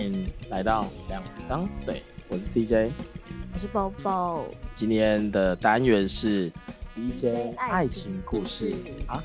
[0.00, 2.90] 欢迎来到两张嘴，我是 CJ，
[3.52, 4.46] 我是包包。
[4.74, 6.50] 今天的单元是
[6.96, 8.74] DJ 爱情故事
[9.06, 9.22] 啊。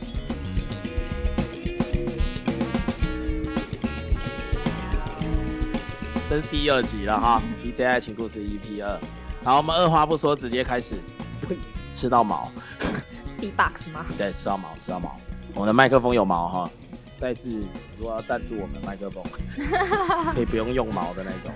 [6.29, 8.99] 这是第二集了哈，DJ 爱情故事 EP 二。
[9.45, 10.95] 好，我们二话不说，直接开始。
[11.93, 12.51] 吃到毛
[13.39, 14.05] ，B-box 吗？
[14.17, 15.15] 对，吃到毛，吃到毛。
[15.53, 16.69] 我们的麦克风有毛哈。
[17.17, 17.49] 再次，
[17.97, 19.23] 如果要赞助我们麦克风，
[20.35, 21.51] 可以不用用毛的那种，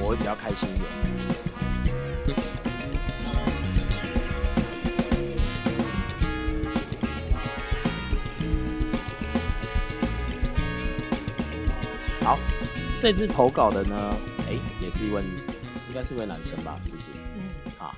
[0.00, 0.90] 我会比较开心一点。
[12.22, 12.38] 好，
[13.00, 14.16] 这次投稿的呢，
[14.48, 16.80] 哎，也是一位，应该是一位男生吧？
[16.84, 17.10] 是不是？
[17.36, 17.42] 嗯。
[17.78, 17.94] 好，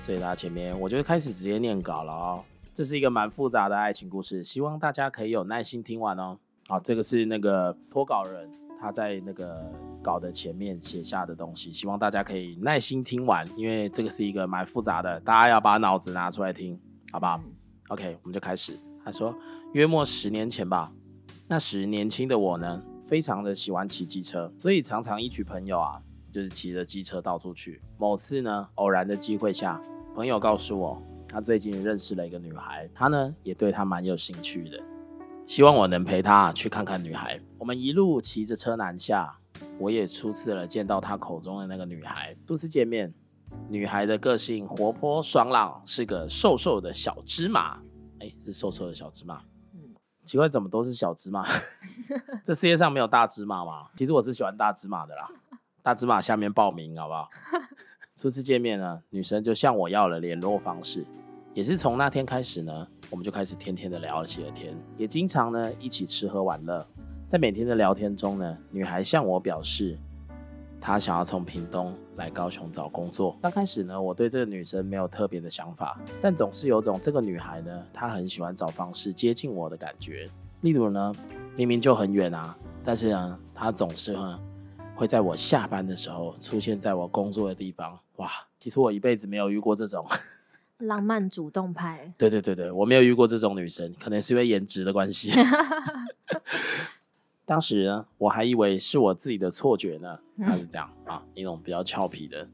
[0.00, 2.44] 所以大家前面我就开始直接念稿了哦。
[2.78, 6.38] 这是一个蛮复杂的爱情故事，希望大家可以有耐心听完哦。
[6.68, 8.48] 好，这个是那个脱稿人
[8.80, 9.68] 他在那个
[10.00, 16.78] 稿的前面写下的东西，希望大家可以耐心听完，因为这个是一个蛮复杂的，大家要把脑子拿出来听，
[17.10, 17.40] 好不好
[17.88, 18.78] ？OK，我们就开始。
[19.04, 19.34] 他说，
[19.72, 20.92] 约莫十年前吧，
[21.48, 27.82] 那时年轻的我呢，非常的喜欢骑机车，所以常常一群朋友啊，就是骑着机车到处去。
[27.98, 29.82] 某次呢，偶然的机会下，
[30.14, 31.02] 朋友告诉我。
[31.30, 34.82] 他最近认识了一个女孩，他呢也对她蛮有兴趣的，
[35.46, 37.38] 希望我能陪他去看看女孩。
[37.58, 39.38] 我们一路骑着车南下，
[39.78, 42.34] 我也初次了见到他口中的那个女孩。
[42.46, 43.12] 初次见面，
[43.68, 47.78] 女孩的个性活泼爽朗，是个瘦瘦的小芝麻。
[48.20, 49.42] 哎，是瘦瘦的小芝麻。
[49.74, 51.46] 嗯，奇怪，怎么都是小芝麻？
[52.42, 53.88] 这世界上没有大芝麻吗？
[53.96, 55.28] 其实我是喜欢大芝麻的啦。
[55.82, 57.28] 大芝麻下面报名好不好？
[58.18, 61.06] 初次见面呢，女生就向我要了联络方式，
[61.54, 66.84] 也是从那天开始呢，我们就开始天天的聊起了天，也经常呢一起吃喝玩乐。
[67.28, 69.96] 在每天的聊天中呢，女孩向我表示，
[70.80, 73.38] 她想要从屏东来高雄找工作。
[73.40, 80.28] 刚开始呢，我对这个女生没有特别的想法，但总是有种这个女孩呢，她很喜欢找方式接近我的感觉。
[80.62, 81.12] 例如呢，
[81.54, 84.16] 明明就很远啊，但是呢，她总是。
[84.98, 87.96] 会在我下班的时候出现在我工作的地方。
[88.16, 88.28] 哇，
[88.58, 90.04] 其实我一辈子没有遇过这种
[90.78, 92.12] 浪漫主动派。
[92.18, 95.30] 对对对对，我没有遇过这种女生，可能是因为颜值的关系。
[97.46, 100.18] 当时呢，我还以为是我自己的错觉呢。
[100.38, 102.48] 他是这样啊，一种比较俏皮的。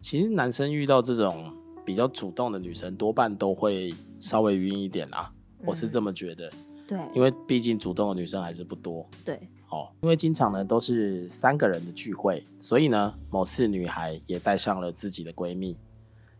[0.00, 1.52] 其实男生遇到这种
[1.84, 5.32] 比较主动的女生，多半都会稍微晕一点啊。
[5.64, 6.48] 我是这么觉得。
[6.86, 9.04] 对，因为毕竟主动的女生还是不多。
[9.24, 9.48] 对。
[9.76, 15.76] 哦，因为经常呢都是三个人的聚会，所以呢某次女孩也带上了自己的闺蜜，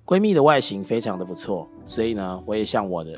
[0.07, 3.15] 闺蜜的外形非常的不错，所以呢我也向我的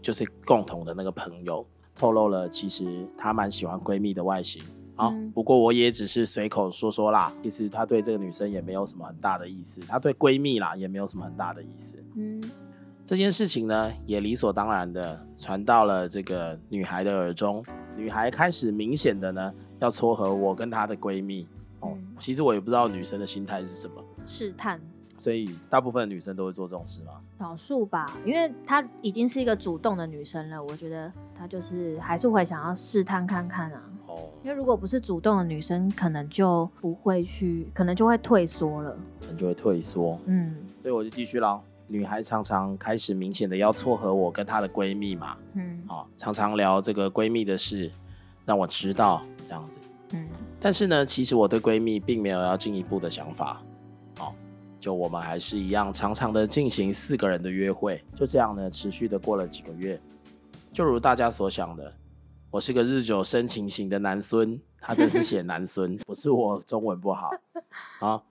[0.00, 4.62] 就是共同的那个朋友透露了，其实她蛮喜欢闺蜜的外形
[4.94, 5.12] 啊。
[5.34, 12.02] 不过我也只是随口说说啦，其实她对这个女生也没有什么很大的意思，她对闺蜜啦也没有什么很大的意思。
[12.14, 12.40] 嗯，
[13.08, 17.64] 这件事情呢也理所当然的传到了这个女孩的耳中。
[17.96, 21.48] 女孩开始明显的呢，要撮合我跟她的闺蜜
[21.80, 21.96] 哦。
[22.18, 23.94] 其实我也不知道女生的心态是什么，
[24.26, 24.78] 试探。
[25.18, 27.12] 所以大部分女生都会做这种事吗？
[27.38, 33.82] 少数吧，因为她已经是一个主动的女生了，我觉得她就是还是会想要试探看看啊。
[34.06, 34.28] 哦。
[34.42, 38.94] 因为如果不是主动的女生，可能就不会去，可能就会退缩了。
[39.18, 40.20] 可能就会退缩。
[40.26, 40.56] 嗯。
[40.82, 41.58] 所以我就继续了。
[41.90, 47.90] 女孩常常开始明显的要撮合我跟她的闺蜜嘛，嗯，好，常常聊这个闺蜜的事，
[48.44, 49.78] 让我知道这样子，
[50.12, 50.28] 嗯，
[50.60, 53.62] 但是呢，其实我对闺蜜并没有要进一步的想法，
[54.18, 54.34] 好，
[54.78, 59.98] 就我们还是一样常常的进行四个人的约会，就这样呢，持续的过了几个月，
[60.70, 61.90] 就如大家所想的，
[62.50, 67.30] 我是个日久生情型的男孙，他这是写男孙，不是我中文不好，
[68.00, 68.22] 啊，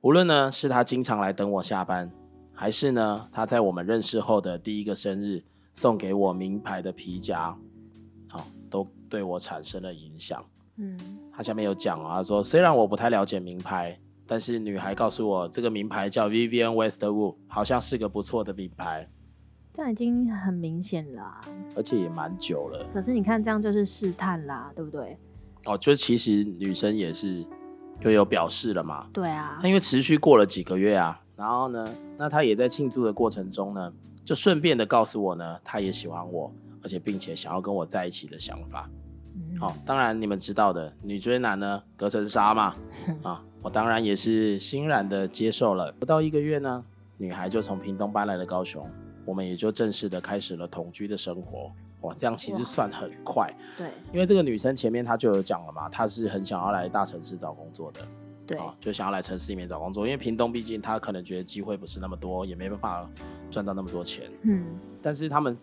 [0.00, 2.10] 无论呢是他经常来等我下班。
[2.54, 3.28] 还是呢？
[3.32, 5.42] 他在我们认识后的第一个生日
[5.72, 7.54] 送给我名牌的皮夹，
[8.28, 10.42] 好，都对我产生了影响。
[10.76, 10.96] 嗯，
[11.32, 19.08] 他下面有讲啊，说虽然我不太了解名牌，但是女孩告诉我这个名牌叫 Vivienne Westwood，好像是个不错的品牌。
[19.74, 21.40] 这样已经很明显了，
[21.74, 22.86] 而且也蛮久了。
[22.94, 25.18] 可是你看，这样就是试探啦，对不对？
[25.64, 27.44] 哦，就其实女生也是
[28.00, 29.08] 就有表示了嘛。
[29.12, 31.20] 对啊，那因为持续过了几个月啊。
[31.36, 31.84] 然后呢，
[32.16, 33.92] 那他也在庆祝的过程中呢，
[34.24, 36.52] 就顺便的告诉我呢，他也喜欢我，
[36.82, 38.88] 而且并且想要跟我在一起的想法。
[39.58, 42.76] 好，当然你们知道的，女追男呢隔层纱嘛。
[43.22, 45.90] 啊，我当然也是欣然的接受了。
[45.92, 46.84] 不到一个月呢，
[47.16, 48.88] 女孩就从屏东搬来了高雄，
[49.24, 51.72] 我们也就正式的开始了同居的生活。
[52.02, 53.52] 哇，这样其实算很快。
[53.76, 58.00] 对，因为这个女生前面她就有讲了嘛，她是很想要来大城市找工作的。
[58.46, 63.08] 对，就想要来城市里面找工作，因为屏东毕竟他可能觉得机会不是那么多，也没办法
[63.50, 64.30] 赚到那么多钱。
[64.42, 64.64] 嗯，
[65.00, 65.56] 但是他们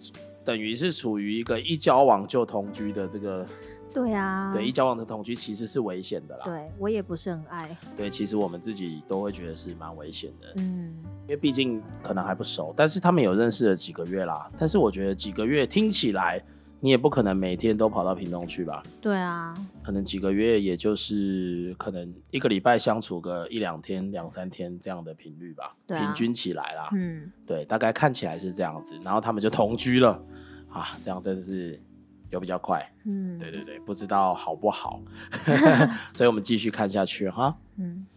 [0.43, 3.45] 等于是处于一个一交往就同居的这个。
[3.93, 6.45] 对啊，对，一交往的同居其实是危险的啦。
[6.45, 7.77] 对我也不是很爱。
[7.97, 10.53] 对，其实我们自己都会觉得是蛮危险的。
[10.57, 14.49] 嗯，因为毕竟可能还不熟，但是他们有认识了几个月啦。
[14.57, 16.41] 但是我觉得几个月听起来。
[16.83, 18.81] 你也不可能每天都跑到屏东去吧？
[18.99, 26.89] 对啊，可能几个月，也就是可能一个礼拜相处个一两天、两三天这样的频率吧，平均起来啦。
[26.93, 30.19] 嗯，对，大概看起来是这样子，然后他们就同居了
[30.69, 31.79] 啊，这样真的是
[32.31, 32.91] 有比较快。
[33.05, 34.99] 嗯，对对对，不知道好不好，
[36.15, 37.55] 所以我们继续看下去哈。
[37.77, 38.07] 嗯，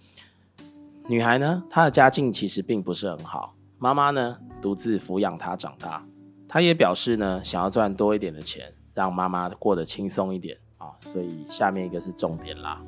[1.06, 6.02] 女孩呢，她的家境其实并不是很好，妈妈呢独自抚养她长大。
[6.54, 10.92] 他也表示呢，想要赚多一点的钱，让妈妈过得轻松一点啊。
[11.00, 12.80] 所以下面一个是重点啦。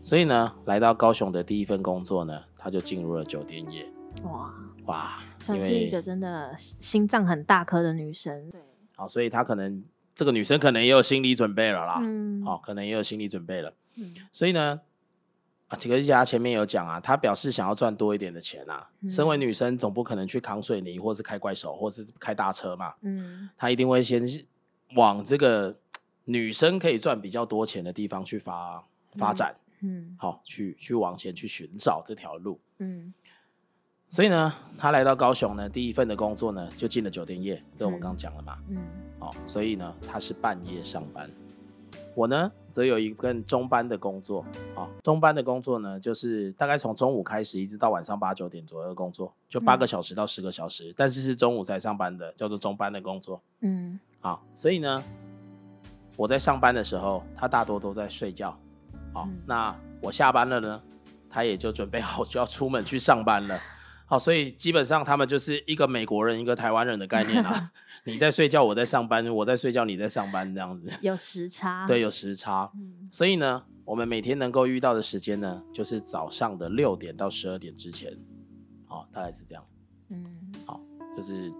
[0.00, 3.84] 所以呢，来到高雄的第一份工作呢，他就进入了酒店业。
[4.22, 4.54] 哇
[4.84, 8.48] 哇，算是一个真的心脏很大颗的女生。
[8.48, 8.60] 对，
[8.94, 9.82] 好，所以她可能
[10.14, 11.98] 这个女生可能也有心理准备了啦。
[12.00, 13.74] 嗯，好，可能也有心理准备了。
[13.96, 14.82] 嗯，所以呢。
[15.70, 18.90] 啊，几个家前面有讲啊，他表示想要赚多一点的钱啊。
[19.08, 22.92] 身为女生，总不可能去扛水泥，或是开怪手，或是开大车嘛。
[23.02, 24.28] 嗯，他一定会先
[24.96, 25.74] 往这个
[26.24, 29.54] 女生可以赚比较多钱的地方去发发展。
[29.82, 32.60] 嗯，好，去去往前去寻找这条路。
[32.78, 33.14] 嗯，
[34.08, 37.62] 所以呢，他来到高雄呢，第一份的工作呢，就进了酒店业。
[37.76, 38.58] 这我们刚刚讲了嘛。
[38.68, 38.76] 嗯，
[39.20, 41.30] 好，所以呢，他是半夜上班。
[42.14, 53.40] 我呢，则有一份中班的工作，啊，中班的工作呢，就是大概从中午开始，一直到晚上八九点左右的工作，就八个小时到十个小时，但是是中午才上班的，叫做中班的工作。
[53.60, 55.02] 嗯，好，所以呢，
[56.16, 58.58] 我在上班的时候，他大多都在睡觉，
[59.12, 60.82] 好，那我下班了呢，
[61.28, 63.58] 他也就准备好 就要出门去上班了。
[64.10, 67.70] 好，所以基本上他们就是一个美国人，一个台湾人的概念啊。
[68.02, 70.90] 你在睡觉，我在上班；我在睡觉，你在上班，这样子。
[71.00, 71.86] 有时差。
[71.86, 72.68] 对，有时差。
[72.74, 73.08] 嗯。
[73.12, 78.12] 所以呢，我们每天能够遇到的时间呢，就是早上的六点到十二点之前。
[78.84, 79.64] 好，大概是这样。
[80.08, 80.52] 嗯。
[80.66, 80.80] 好，
[81.16, 81.52] 就是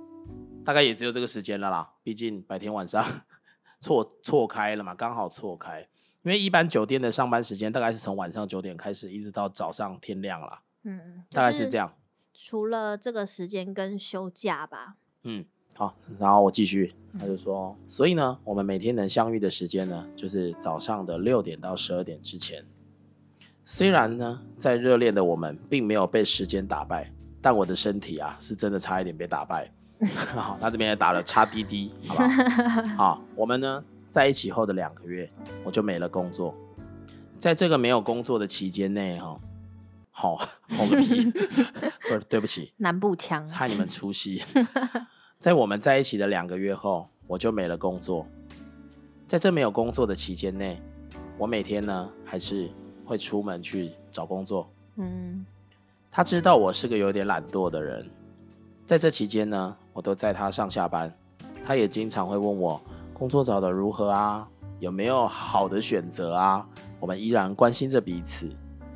[0.64, 1.88] 大概也只有这个时间了啦。
[2.03, 3.05] 毕竟白天晚上
[3.79, 5.87] 错错开了嘛，刚好错开。
[6.25, 10.61] 因为一般酒店的上班时间大概是从晚上九点开始，一直到早上天亮啦。
[10.82, 10.99] 嗯。
[10.99, 11.25] 嗯。
[11.31, 11.94] 大概是这样。
[12.43, 14.97] 除了这个时间跟休假吧。
[15.25, 15.45] 嗯，
[15.75, 22.65] 好，然后我继续，他就说，所以呢，我们每天能相遇的时间呢，就是早上的六点到十二点之前。
[23.67, 29.71] 虽然呢，在热恋的我们并没有被时间打败，但我的身体啊，是真的差一点被打败。
[30.35, 32.83] 好，他这边也打了叉滴滴，好不好？
[32.97, 35.31] 好，我们呢在一起后的两个月，
[35.63, 36.55] 我就没了工作。
[37.39, 39.39] 在这个没有工作的期间内，哈。
[40.20, 40.37] 好，
[40.69, 41.32] 好皮，
[42.02, 44.43] 所以对不起，南部腔，害你们出戏。
[45.40, 48.26] 在我们在一起的两个月后，我就没了工作。
[49.26, 50.78] 在这没有工作的期间内，
[51.38, 52.69] 我每天呢还是
[53.02, 54.70] 会出门去找工作。
[54.96, 55.46] 嗯，
[56.11, 58.06] 他知道我是个有点懒惰的人，
[58.86, 61.10] 在这期间呢，我都载他上下班。
[61.65, 62.79] 他也经常会问我
[63.15, 64.46] 工作找的如何啊，
[64.81, 66.67] 有没有好的选择啊？
[66.98, 68.50] 我们依然关心着彼此。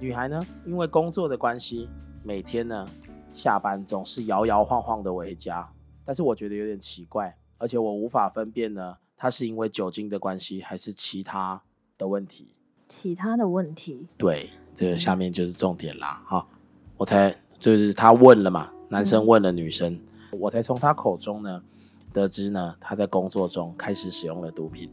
[0.04, 1.88] 女孩呢，因为工作的关系，
[2.22, 2.86] 每天呢
[3.32, 5.66] 下班总是摇摇晃晃的回家。
[6.04, 11.58] 但是我觉得有点奇怪，而且我无法分辨呢，她是因为酒精的关系，还是其他
[11.96, 12.54] 的问题。
[12.86, 14.06] 其他的问题？
[14.18, 16.22] 对，这个下面就是重点啦。
[16.26, 16.46] 哈，
[16.98, 19.98] 我才就是他问了嘛，男生问了女生，
[20.32, 21.62] 我才从他口中呢
[22.12, 24.92] 得知呢，他在工作中开始使用了毒品。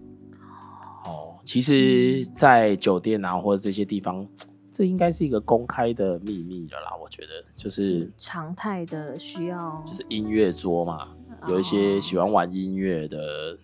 [1.04, 4.26] 哦，其实，在酒店啊或者这些地方。
[4.82, 11.10] 这应该是一个公开的秘密了啦，我觉得就是常态的需要，就是音乐桌嘛，
[11.50, 13.56] 有一些喜欢玩音乐的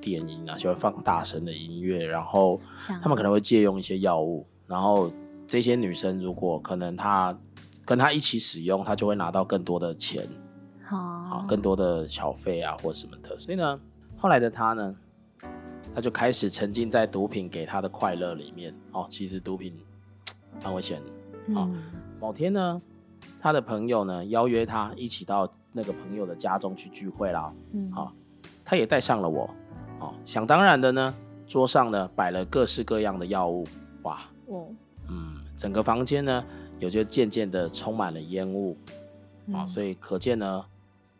[0.00, 2.60] 电音啊，喜欢放大声的音乐，然后
[3.02, 5.10] 他们可能会借用一些药物，然后
[5.48, 7.36] 这些女生如果可能她
[7.84, 10.24] 跟他一起使用，她就会拿到更多的钱，
[10.88, 13.80] 好，更多的小费啊或什么的，所以呢，
[14.16, 14.94] 后来的她呢，
[15.92, 19.76] 他就开始沉浸在毒品给他的快乐里面，哦，其实毒品。
[20.62, 21.68] 蛮危险的啊！
[22.20, 22.82] 某天呢，
[23.40, 27.52] 他的朋友呢邀约他一起到那个朋友的家中去聚会啦。
[27.72, 28.12] 嗯，好，
[28.64, 29.48] 他也带上了我。
[30.00, 31.14] 哦，想当然的呢，
[31.46, 33.64] 桌上呢摆了各式各样的药物。
[34.02, 34.68] 哇，哦，
[35.08, 36.44] 嗯，整个房间呢
[36.78, 38.76] 也就渐渐的充满了烟雾。
[39.52, 40.64] 啊，所以可见呢，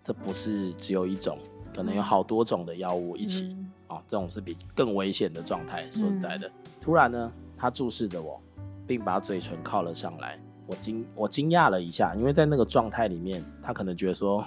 [0.03, 1.39] 这不是只有一种，
[1.73, 5.89] 可能有好多种的药物一起，啊，这种是比更危险的状态。
[5.93, 6.51] 说实在的，
[6.81, 8.43] 突然呢，他注视着我，
[8.87, 10.39] 并把嘴唇靠了上来。
[10.67, 14.45] 我惊我惊讶了一下，因为在那个状态里面，他可能觉得说，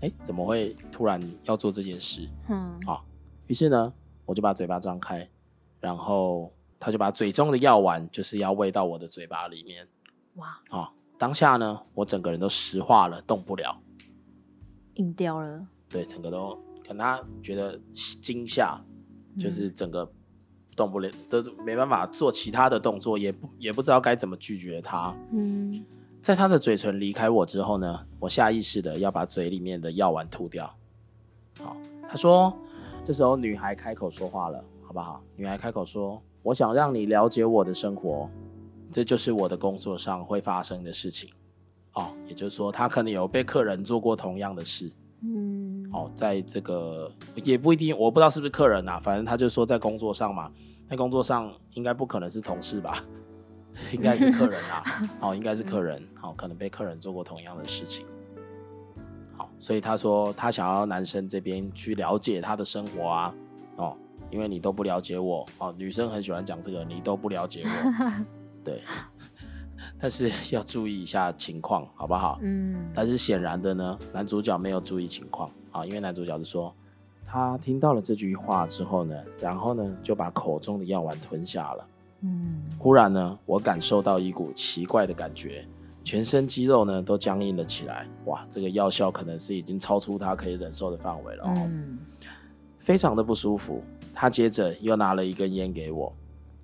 [0.00, 2.28] 哎，怎么会突然要做这件事？
[2.48, 3.04] 嗯，好，
[3.48, 3.92] 于是呢，
[4.24, 5.28] 我就把嘴巴张开，
[5.80, 9.88] 然后他就把嘴中的药丸就是要喂到我的嘴巴里面。
[10.36, 13.76] 哇，啊，当下呢，我整个人都石化了，动不了，
[14.94, 15.66] 硬掉了。
[15.88, 17.76] 对，整个都可能他觉得
[18.22, 18.80] 惊吓，
[19.36, 20.08] 就是整个。
[20.76, 25.14] 动不了，都没办法做其他的动作，也不也不知道该怎么拒绝他。
[25.32, 25.84] 嗯，
[26.22, 30.72] 在他的嘴唇离开我之后呢，我下意识的要把嘴里面的药丸吐掉。
[31.58, 31.76] 好，
[32.08, 32.56] 他说，
[33.04, 35.22] 这时候女孩开口说话了，好不好？
[35.36, 38.28] 女孩开口说：“我想让你了解我的生活，
[38.92, 41.30] 这就是我的工作上会发生的事情。”
[41.94, 44.88] 哦，也就是说，他可能有被客人做过同样的事。
[45.22, 45.49] 嗯，
[45.92, 50.50] 哦，在这个也不一定，我不知道是不是客人啊，反正他就说在工作上嘛。
[50.88, 53.00] 在工作上应该不可能是同事吧，
[53.94, 54.82] 应该是客人啊，
[55.22, 58.04] 哦，应该是客人，好，可能被客人做过同样的事情，
[59.36, 63.34] 好，所以他说他想要男生这边去了解他的生活啊，
[63.76, 63.96] 哦，
[64.32, 68.24] 因为你都不了解我，哦，女生很喜欢讲这个，你都不了解我，
[68.64, 68.82] 对，
[69.98, 72.38] 但是 要注意一下情况，好不好？
[72.42, 76.74] 嗯，但是显然的呢，男主角没有注意情况啊，因为男主角是说。
[77.32, 81.86] 他听到了这句话之后呢，然后呢就把口中的药丸吞下了。
[82.22, 85.64] 嗯，忽然呢，我感受到一股奇怪的感觉，
[86.02, 88.04] 全身肌肉呢都僵硬了起来。
[88.24, 91.44] 哇，这个药效可能是已经超出他可以忍受的范围了。
[91.56, 92.00] 嗯，
[92.80, 93.80] 非常的不舒服。
[94.12, 96.12] 他接着又拿了一根烟给我，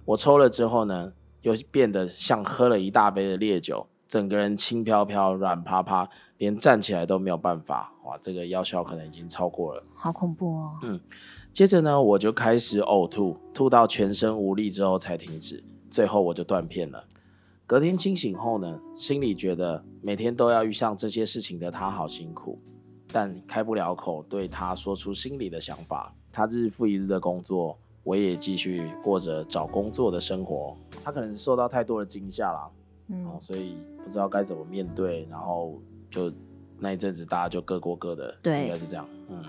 [0.04, 1.12] 我抽了之后呢，
[1.46, 3.86] 又变得像喝了一大杯的烈酒。
[4.08, 7.92] 整个人轻飘飘、软趴趴，连站起来都没有办法。
[8.04, 10.78] 哇，这个药效可能已经超过了，好恐怖哦。
[10.82, 11.00] 嗯，
[11.52, 17.04] 接着呢，我就开始呕吐，吐到全身无力之后才停止，最后我就断片了。
[17.66, 22.60] 隔天清醒后呢，心里觉得每天都要遇上这些事情的他好辛苦，
[23.12, 26.14] 但开不了口对他说出心里的想法。
[26.32, 27.76] 他日复一日的工作，
[28.06, 30.76] 我也继续过着找工作的生活。
[31.02, 32.70] 他可能是受到太多的惊吓了。
[33.08, 35.74] 嗯，所以不知道该怎么面对，然后
[36.08, 36.32] 就
[36.78, 39.08] 那一阵子大家就各过各的，对，应该是这样。
[39.28, 39.42] 嗯，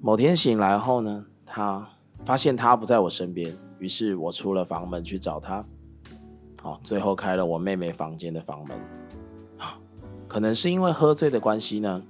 [0.00, 1.88] 某天醒来后呢，他
[2.24, 5.64] 发现他不在我身边，于是我出了房门去找他。
[6.60, 8.76] 好，最后开了我妹妹房间的房门。
[10.26, 12.02] 可能是因为喝醉的关系呢，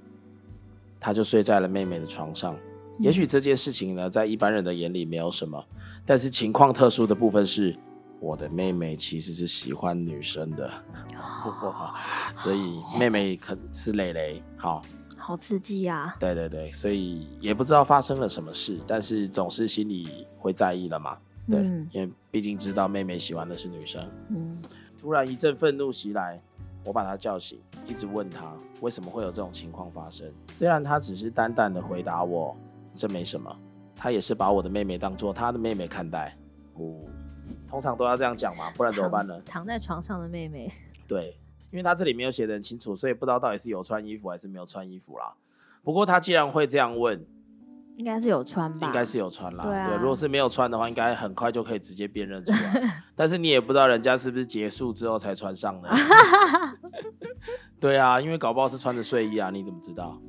[0.99, 2.55] 他就睡在了妹妹的床上。
[2.99, 5.63] 也许这件事情呢，在一般人的眼里没有什么，
[6.05, 7.75] 但是情况特殊的部分是。
[8.21, 10.71] 我的妹妹其实是喜欢女生的，
[12.35, 14.81] 所以妹妹可是蕾蕾，好，
[15.15, 16.15] 好刺激呀！
[16.19, 21.17] 对对对，所以也不知道发生了什么事，但是总是心里会在意了嘛。
[21.47, 21.59] 对，
[21.91, 24.09] 因为毕竟知道妹妹喜欢的是女生。
[24.29, 24.59] 嗯，
[24.99, 26.41] 突然一阵愤怒袭来，
[26.83, 30.25] 我把她叫醒，一直问她为什么会有这种情况发生。
[30.53, 32.55] 虽然她只是淡淡的回答我，
[32.95, 33.55] 这没什么，
[33.95, 36.37] 他也是把我的妹妹当做他的妹妹看待。
[36.75, 36.95] 哦。
[37.67, 39.39] 通常都要这样讲嘛，不然怎么办呢？
[39.45, 40.71] 躺在床上的妹妹。
[41.07, 41.37] 对，
[41.71, 45.33] 因为他这里没有写的很清楚，所以不知道到底是有穿衣服还是没有穿衣服啦。
[45.83, 47.23] 不过他既然会这样问，
[47.97, 48.87] 应该是有穿吧？
[48.87, 49.63] 应该是有穿啦。
[49.63, 49.95] 对啊。
[50.01, 53.03] 如果是没有穿的话，应该很快就可以直接辨认出来。
[53.15, 55.89] 但是你也不知道人家是不是结束之后才穿上的。
[57.79, 60.19] 对啊，因为搞不好是穿着睡衣啊，你怎么知道？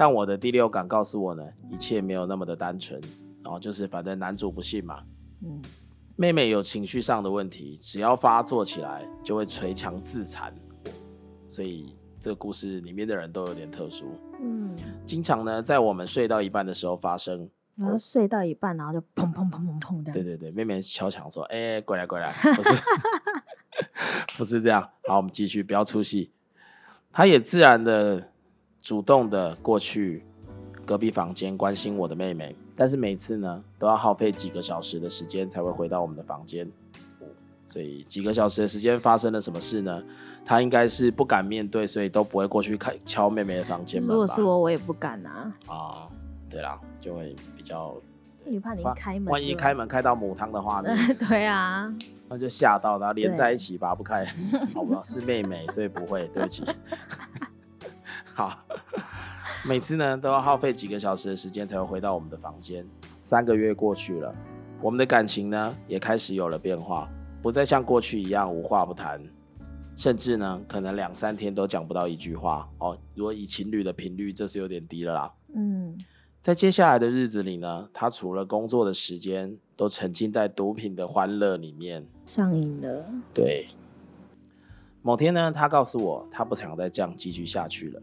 [0.00, 2.98] 但我的第六感告诉我呢，一切没有那么的单纯。
[3.44, 5.02] 然后就是反正男主不信嘛。
[5.42, 5.60] 嗯。
[6.16, 10.54] 妹妹有情绪上的问题，只要发作起来就会捶墙自残，
[11.46, 14.18] 所以这个故事里面的人都有点特殊。
[14.40, 17.46] 嗯，经常呢在我们睡到一半的时候发生。
[17.76, 20.10] 然后睡到一半，然后就砰砰砰砰砰的。
[20.14, 22.70] 对对对，妹妹敲墙说：“哎，过来过来。”不是，
[24.38, 24.80] 不是这样。
[25.06, 26.32] 好，我们继续，不要出戏。
[27.12, 28.29] 她也自然的、
[28.80, 30.24] 主动的过去
[30.86, 32.54] 隔壁房间关心我的妹妹。
[32.76, 36.66] 但是每次呢，都要耗费几个小时的时间才会回到我们的房间，
[37.66, 40.02] 所以几个小时的时间发生了什么事呢？
[40.46, 45.54] 他应该是不敢面对，所以都不会过去开敲妹妹的房间门如果是我，我也不敢啊。
[45.66, 46.08] 啊，
[46.48, 47.94] 对啦，就会比较，
[48.46, 50.90] 你怕你开门，万一开门开到母汤的话呢？
[51.28, 51.94] 对啊，
[52.30, 54.24] 那就吓到然后，连在一起拔不开，
[54.74, 55.02] 好不好？
[55.04, 56.64] 是妹妹，所以不会，对不起。
[58.32, 58.58] 好。
[59.62, 62.84] 每次呢，都要耗费几个小时的时间才会回到我们的房间。
[63.22, 64.34] 三个月过去了，
[64.80, 67.08] 我们的感情呢也开始有了变化，
[67.42, 69.22] 不再像过去一样无话不谈，
[69.96, 72.96] 甚至呢可能两三天都讲不到一句话哦。
[73.14, 75.32] 如果以情侣的频率，这是有点低了啦。
[75.54, 75.96] 嗯，
[76.40, 83.04] 在接下来的日子里呢，他除了工作的时间，都沉浸在毒品的欢乐里面，上瘾了。
[83.34, 83.68] 对。
[85.02, 88.02] 某天呢，他告诉我，他不想再这样继续下去了。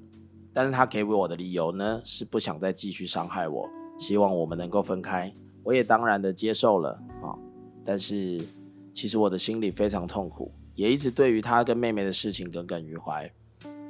[0.57, 5.31] 但是他给我的理由呢，是不想再继续伤害我，希望我们能够分开。
[5.61, 7.37] 我也当然的接受了啊。
[7.85, 8.43] 但是
[8.91, 13.31] 其实我的心里非常痛苦，也一直对于他跟妹妹的事情耿耿于怀。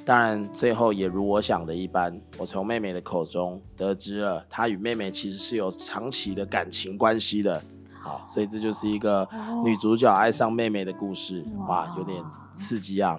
[0.04, 7.62] 当然，最后也如我想的一般，我从妹妹的口中得知了他与妹妹其实是有长期的感情关系的。
[7.98, 9.26] 好，所以这就是一个
[9.64, 11.42] 女主角爱上妹妹的故事。
[11.66, 12.22] 哇，有点
[12.54, 13.18] 刺激啊！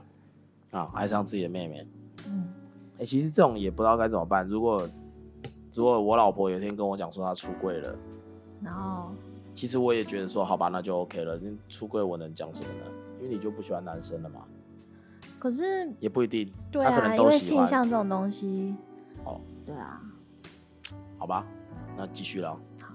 [0.70, 1.84] 啊，爱上自己的妹妹。
[3.00, 3.01] 嗯。
[3.01, 4.48] 哎，其实这种也不知道该怎么办。
[4.48, 4.88] 如果
[5.74, 7.96] 如果我老婆有一天跟我讲说她出柜了，
[8.62, 9.12] 然后
[9.53, 11.39] 其实我也觉得说好吧，那就 OK 了。
[11.68, 12.91] 出柜我能讲什么呢？
[13.22, 14.41] 因为你就不喜欢男生了嘛。
[15.38, 18.75] 可是也不一定，对啊，因为性向这种东西，
[19.24, 20.01] 哦，对啊，
[21.18, 21.46] 好吧，
[21.96, 22.51] 那继续了。
[22.82, 22.94] 好，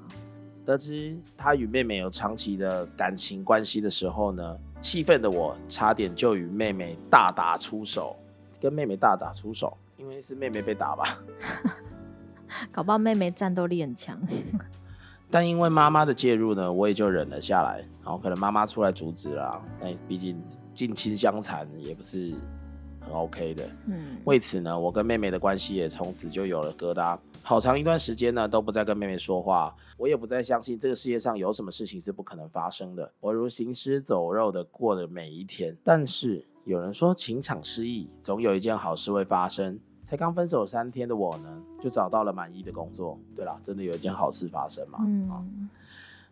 [0.67, 8.15] 得知他与妹妹有长期的感情关系的时候呢，气愤的我差点就与妹妹大打出手，
[8.61, 9.75] 跟妹妹大打出手。
[10.05, 11.19] 因为是妹妹被打吧，
[12.71, 14.21] 搞不好妹妹战斗力很强。
[15.31, 17.79] 但因为妈妈的介入呢，我也就忍了下来。
[18.05, 20.39] 然后可能妈妈出来阻止了，哎，毕竟
[20.75, 22.35] 近亲相残也不是
[23.01, 23.67] 很 OK 的。
[23.87, 27.19] 嗯，为此呢，我跟妹妹的关系也从此就有了疙瘩。
[27.43, 29.75] 好长一段时间呢，都不再跟妹妹说话。
[29.97, 33.11] 我也不再相信这个世界上有什么事情是不可能发生的。
[33.21, 35.75] 我如行尸走肉的过了每一天。
[35.83, 36.45] 但是。
[36.67, 39.79] 有人说情场失意，总有一件好事会发生。
[40.15, 43.19] 才刚分手三天的我呢，就找到了满意的工作。
[43.35, 45.01] 对了，真的有一件好事发生嘛？
[45.03, 45.69] 嗯。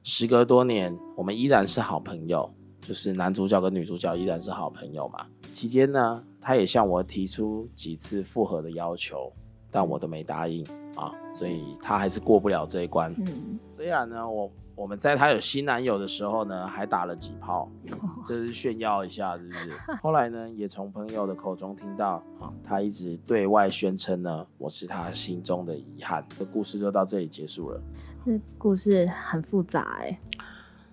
[0.05, 2.49] 时隔多年，我们依然是好朋友，
[2.81, 5.27] 就是男主角跟女主角依然是好朋友嘛。
[5.53, 9.33] 期间呢，他也向我提出几次复合的要求，
[9.73, 10.65] 但我都没答应
[10.95, 13.13] 啊，所以他还是过不了这一关。
[13.19, 13.59] 嗯。
[13.77, 14.49] 虽然呢，我。
[14.75, 17.71] 我们在她有新男友的时候呢，还打了几炮，
[18.25, 19.71] 这是炫耀一下，是不是？
[20.03, 26.25] 后来呢，也从朋友的口中听到，啊，她一直对外宣称呢，我是他心中的遗憾。
[26.39, 27.81] 这故事就到这里结束了。
[28.25, 30.19] 这故事很复杂哎。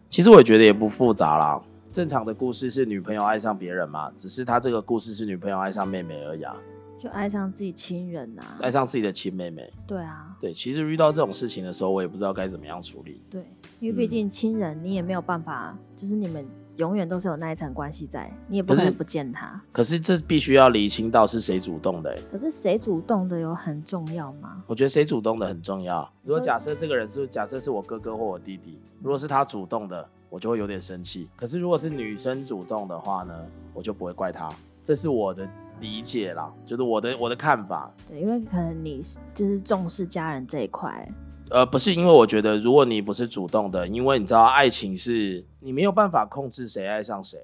[0.09, 1.61] 其实我也觉得也不复杂啦，
[1.93, 6.53] 正常的故事是女朋友爱上别人嘛，只是他这个故事是女朋友爱上妹妹而已啊。
[6.99, 9.71] 就爱上自己亲人呐，爱上自己的亲妹妹。
[9.87, 13.21] 对啊，对，其实遇到这种事情的时候，我也不知道该怎么样处理。
[13.29, 13.41] 对，
[13.79, 19.61] 因为毕竟亲人，你也没有办法，就是你们永远都是有那一层关系在，你也不可能不见他。
[19.71, 22.13] 可是这必须要理清到是谁主动的。
[22.29, 24.61] 可是谁主动的有很重要吗？
[24.67, 26.11] 我觉得谁主动的很重要。
[26.23, 31.29] 如果假设这个人是假设是我哥哥或我弟弟，如果是他主动的，我就会有点生气。
[31.37, 33.33] 可是如果是女生主动的话呢，
[33.73, 34.49] 我就不会怪他。
[34.83, 35.47] 这是我的。
[35.79, 37.93] 理解啦，就是我的我的看法。
[38.07, 39.01] 对，因为可能你
[39.33, 41.07] 就是重视家人这一块。
[41.49, 47.39] 呃，不是，因为我觉得如果你不是主动的，因为你知道爱情是你没有办法控制谁爱上谁。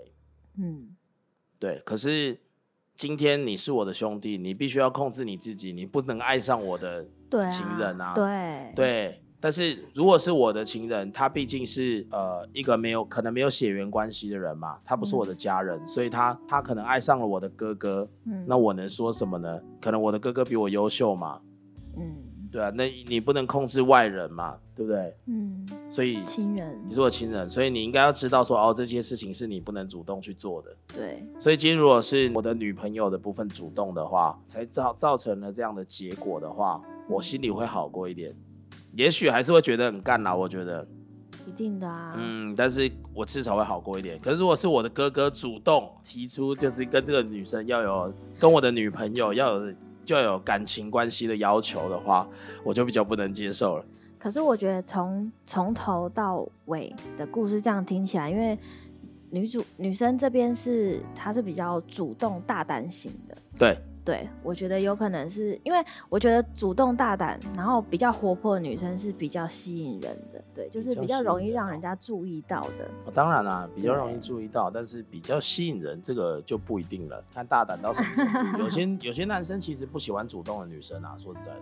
[0.58, 0.96] 嗯，
[1.58, 1.82] 对。
[1.84, 2.40] 可是
[2.96, 7.04] 今天你是我的兄弟，你必须要控制你自己，你不能爱上我的
[7.50, 8.14] 情人啊。
[8.14, 9.22] 对对。
[9.40, 19.62] 但是如果是我的情人，他毕竟是呃一个没有可能没有血缘关系的人嘛，他不是我的家人，所以他他可能爱上了我的哥哥，嗯，那我能说什么呢？
[19.80, 21.40] 可能我的哥哥比我优秀嘛，
[21.96, 22.16] 嗯，
[22.52, 25.16] 对啊，那你不能控制外人嘛，对不对？
[25.28, 31.24] 嗯，所以亲人，你是我亲人，所以你应该要知道说哦，这些事情是你不能主动去做的，对。
[31.40, 38.36] 所以今天如果是我的女朋友的部分主动的话，才造造成了这样的结果的话，我心里会好过一点。
[38.96, 40.88] 也许还是会觉得很干啦，我觉得，
[41.46, 42.16] 一定的啊。
[42.18, 44.18] 嗯，但是我至少会好过一点。
[44.20, 49.74] 可是如果是我的哥哥主动提出，就是跟这个女生要有跟我的女朋友要有
[50.06, 52.28] 就要有感情关系的要求的话，
[52.64, 53.86] 我就比较不能接受了。
[54.18, 58.58] 可是我觉得从从头到尾的故事这样听起来，因为
[59.30, 63.78] 女主女生这边是她是比较主动大胆型的，对。
[64.06, 73.12] 对，我觉得有可能是因为我觉得主动大胆，然后比较活泼的女生是比较吸引人的，对，就是比较容易让人家注意到的。
[73.16, 78.60] 当然啦，比较容易注意到，但是比较吸引人，这个就不一定了，看大胆到什么程度。
[78.60, 81.62] 有些 有些男生其实不喜欢主动的女生啊，说实在的。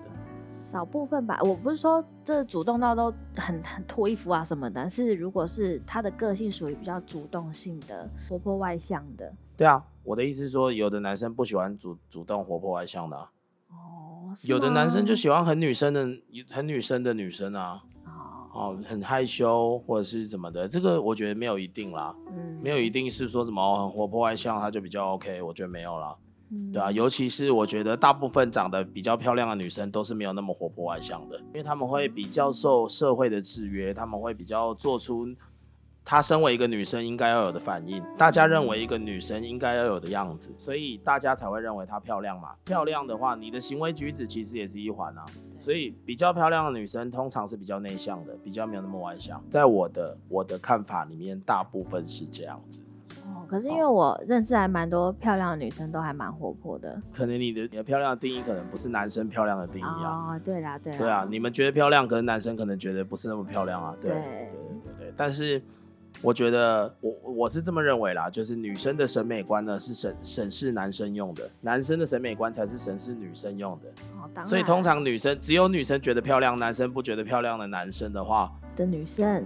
[0.70, 9.32] 少部分吧，我不是说这主动到都很很脱衣服啊什么的，是如果是他的个性属于比较主动性的、活泼外向的。
[9.56, 13.18] 对啊，我的意思是说，有的男生不喜欢主主动、活泼外向的。
[13.70, 16.08] 哦，有的男生就喜欢很女生的、
[16.50, 17.84] 很女生的女生啊。
[18.54, 22.16] 哦，很害羞或者是什么的，这个我觉得没有一定啦。
[22.28, 26.16] 嗯，没有一定是说什么很活泼外向他就比较 OK，我觉得没有啦。
[26.72, 35.26] 对啊，尤其是我觉得大部分长得比较漂亮的女生都是没有那么活泼外向的，因为她们会比较受社会的制约，她们会比较做出
[36.06, 42.50] 她身为一个女生应该要有的反应，大家认为一个女生应该要有的样子，所以大家才会认为她漂亮嘛。
[42.66, 45.24] 漂亮的话，你的行为举止其实也是一环啊。
[45.60, 49.42] 所以比较漂亮的女生通常是比较内向的，比较没有那么外向。
[49.50, 52.82] 在我的我的看法里面，大部分是这样子。
[53.26, 57.02] 哦，可是因为我认识还蛮多漂亮的女生，都还蛮活泼的。
[57.14, 60.36] 可能你的你的漂亮的定义，可能不是男生漂亮的定义啊。
[60.36, 60.98] 哦，对啦，对。
[60.98, 63.96] 对啊，你们觉得漂亮，可是男生可能觉得不是那么漂亮啊。
[64.02, 64.52] 对对对
[65.00, 65.64] 对，但是。
[66.22, 73.90] 我觉得我我是这么认为啦，就是女生的审美观呢是审审视男生用的，男生的审美观才是审视女生用的。
[74.22, 79.46] 哦，所以通常女生只有女生觉得漂亮，男生不觉得漂亮的男生的话的女生，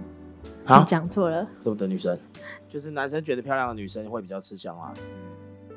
[0.64, 2.16] 好讲错了，什么的女生？
[2.68, 4.92] 就是男生觉得漂亮的女生会比较吃香啊，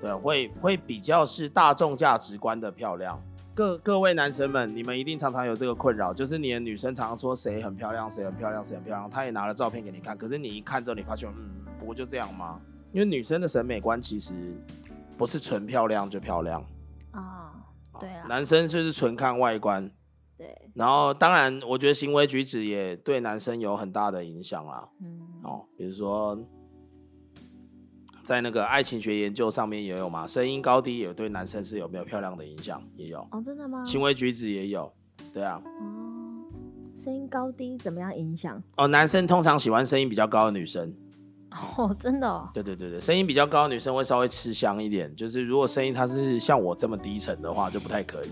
[0.01, 3.19] 对，会会比较是大众价值观的漂亮。
[3.53, 12.59] 各各位男生们，你们一定常常有这个困扰，就是你的女生常常说谁很漂亮，谁很漂亮，谁很漂亮，她也拿了照片给你看，可是你一看之后，你发现，嗯，不过就这样吗？
[12.93, 14.33] 因为女生的审美观其实
[15.17, 16.63] 不是纯漂亮就漂亮
[17.11, 17.53] 啊，
[17.99, 19.89] 对啊，男生就是纯看外观，
[20.37, 26.37] 对，然后当然，我觉得行为举止也对男生有很大的影响啦，嗯，哦，比如说。
[28.23, 33.83] 在那个爱情学研究上面也有嘛，声音高低也对男生是有没有漂亮的影响，也有哦，真的吗？
[33.85, 34.91] 行为举止也有，
[35.33, 35.61] 对啊。
[35.65, 36.45] 哦，
[37.03, 38.61] 声音高低怎么样影响？
[38.77, 40.93] 哦，男生通常喜欢声音比较高的女生。
[41.75, 42.49] 哦， 真的？
[42.53, 48.29] 对对对对，声音比较高的女生会稍微吃香一点，就是如果声音她是像我这么低沉的话，就不太可以。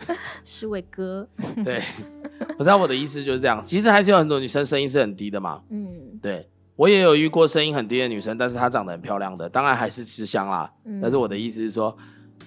[0.44, 1.28] 是伟哥。
[1.62, 1.82] 对，
[2.56, 3.62] 不知道我的意思就是这样。
[3.64, 5.62] 其实还是有很多女生声音是很低的嘛。
[5.68, 6.48] 嗯，对。
[6.76, 10.72] 我也有遇过声音很低的女生，但是她长得很漂亮的，当然还是吃香啦。
[11.00, 11.96] 但是我的意思是说，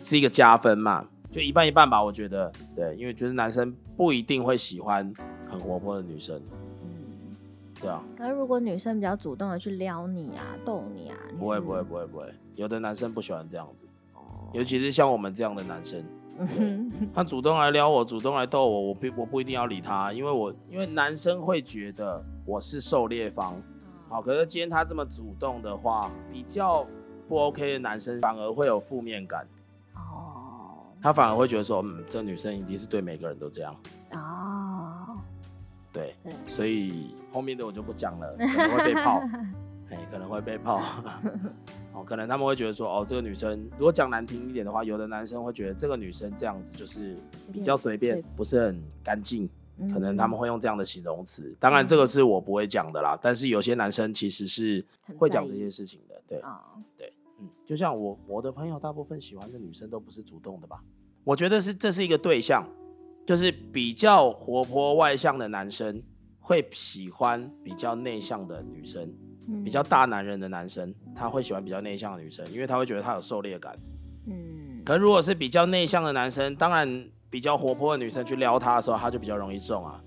[0.04, 2.04] 是一个加分嘛，就一半一半吧。
[2.04, 5.14] 我觉得，对，因为觉得男生不一定会喜欢
[5.50, 6.42] 很活泼的女生。
[6.84, 7.36] 嗯，
[7.80, 8.04] 对啊。
[8.18, 13.88] 可是如果女生比较主动的去撩你啊、逗你啊，不会不会不会不会，有的男生不喜欢这样子，
[14.52, 16.04] 尤其是像我们这样的男生，
[17.14, 23.56] 他主动来撩我，主动来逗我，我不我不一定要理他，因为我因为男生会觉得我是狩猎方。
[24.10, 26.88] 好，可是今天他这么主动的话，比较
[27.28, 29.46] 不 OK 的男生反而会有负面感。
[29.96, 33.76] 哦，他反而会觉得说，嗯，这女生一定是对每个人都这样。
[34.14, 35.18] 哦，
[35.92, 36.16] 对，
[36.48, 39.22] 所以后面的我就不讲了，可能会被 泡。
[39.90, 40.82] 哎，可能会被泡。
[41.94, 47.18] 哦，可能他们会觉得说，哦，这个女生如果讲难听一点的话，有的男生会觉得这个女生这样子就是
[47.52, 49.50] 比较随便，不是很干净。
[49.94, 53.18] 可能他们会用这样的形容词，当然这个是我不会讲的啦。
[53.22, 54.84] 但是有些男生其实是
[55.20, 56.42] 会讲这些事情的，对，
[56.98, 60.82] 对，嗯，就像我我的朋友大部分喜欢的女生都不是主动的吧？
[61.24, 62.68] 我觉得是这是一个对象，
[63.26, 66.02] 就是比较活泼外向的男生
[66.40, 69.14] 会喜欢比较内向的女生，
[69.64, 73.78] 比较大男人的男生他会喜欢比较内向的女生，因为他会觉得他有狩猎感。
[74.26, 77.08] 嗯，可如果是比较内向的男生，当然。
[77.30, 80.02] 比较活泼的女生去撩他的时候，他就比较容易中啊。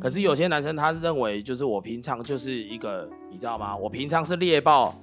[0.00, 3.76] 可是有些男生他认为，就是我平常就是一个，你知道吗？
[3.76, 4.94] 我平常是猎豹，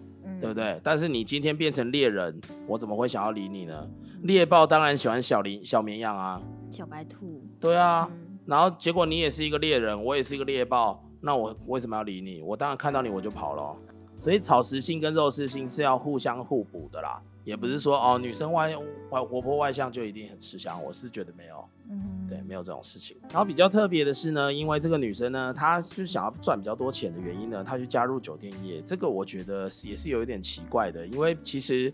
[0.41, 0.79] 对不对？
[0.83, 3.87] 但是你今天变成猎人，我怎么会想要理你呢？
[4.23, 6.41] 猎豹当然喜欢小羚小绵羊啊，
[6.71, 7.41] 小白兔。
[7.61, 8.09] 对啊，
[8.45, 12.41] 然后结果你也是一个猎人，我也是一个猎豹，那我为什么要理你？
[12.41, 13.75] 我当然看到你我就跑了。
[14.19, 17.21] 所以草食性跟肉食性是要互相互补的啦。
[17.43, 18.75] 也不是说哦，女生外
[19.09, 23.17] 外活泼外向就一定很吃香，我是觉得没有，嗯，对，没有这种事情。
[23.29, 31.91] 然后比较特别的是呢，因为这个女生呢，她就想要赚比较多钱的原因呢，她去加入酒店业，这个我觉得也是有一点奇怪的，因为其实。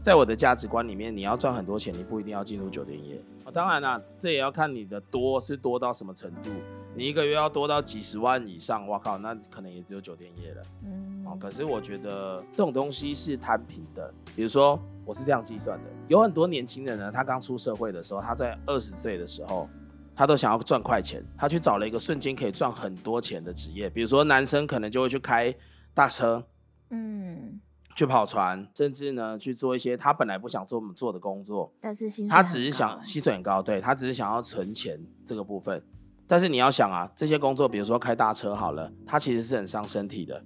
[0.00, 3.20] 在我的价值观里面，你要赚很多钱，你不一定要进入酒店业。
[3.52, 6.50] 当然啦，这也要看你的多是多到什么程度。
[6.98, 10.62] 你一个月要多到几十万以上，哇靠，那可能也只有酒店业了。
[10.84, 14.12] 嗯，哦，可是我觉得这种东西是摊平的。
[14.34, 19.68] 比如说，我是这样计算的：有很多年轻人呢，他刚出社会的时候，他在二十岁的时候，
[20.16, 23.88] 他都想要赚快钱，他去找了一个瞬间可以赚很多钱的职业。
[23.88, 25.54] 比如说，男生可能就会去开
[25.94, 26.44] 大车。
[26.90, 27.60] 嗯。
[27.94, 35.80] 去跑船，甚至呢去做一些他本来不想做做的工作，但是薪他只是想薪水很高，对他只是想要存钱这个部分。
[36.28, 40.36] 但是你要想啊，这些工作，比如说开大车好了，它其实是很伤身体的。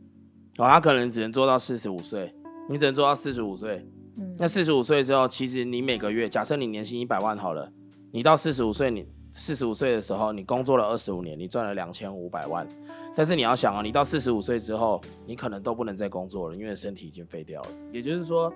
[0.59, 2.33] 哦，他可能只能做到四十五岁，
[2.69, 3.85] 你只能做到四十五岁。
[4.17, 7.73] 嗯，那四十五岁之后，其实你每个月，假设你年薪一百万好了，
[8.13, 12.69] 你到四十五岁，你四十五岁的时候，你工作了二十五年，你赚了两千五百万。
[13.17, 17.69] 但是你要想啊，你到四十五岁之后，你可能都不能再工作了，因为身体已经废掉了。
[17.91, 18.53] 也就是说，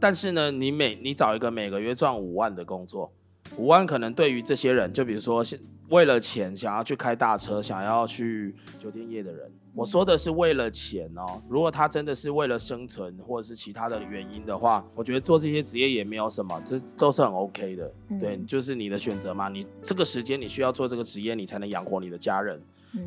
[0.00, 3.12] 但是呢，你每你找一个每个月赚五万的工作，
[3.58, 5.44] 五万可能对于这些人，就比如说
[5.92, 11.42] 为了钱想要去开大车、想要去酒店业的人，我说的是为了钱哦。
[11.50, 17.92] 如果他真的是为了生存或者是其他的原因的话，我觉得做这些职业也没有什么，这都是很 OK 的。
[18.18, 19.50] 对，就是你的选择嘛。
[19.50, 22.58] 你这个时间你需要做这个职业，你才能养活你的家人。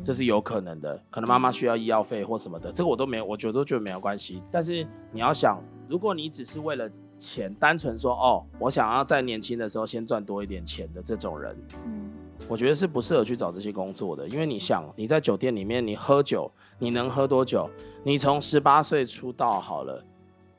[0.04, 4.40] 这是有可能的，可能妈妈需要医药费或什么的，这个我都没有，我觉得都觉得没有关系。
[4.50, 6.88] 但是你要想，如果你只是为了
[7.20, 12.10] 钱，单纯说哦，我想要在年轻的时候先赚多一点钱的这种人，嗯，
[12.48, 14.26] 我觉得是不适合去找这些工作的。
[14.28, 17.68] 因为你想，你在酒店里面，你喝酒，你能喝多久？
[18.02, 20.04] 你从十八岁出道好了，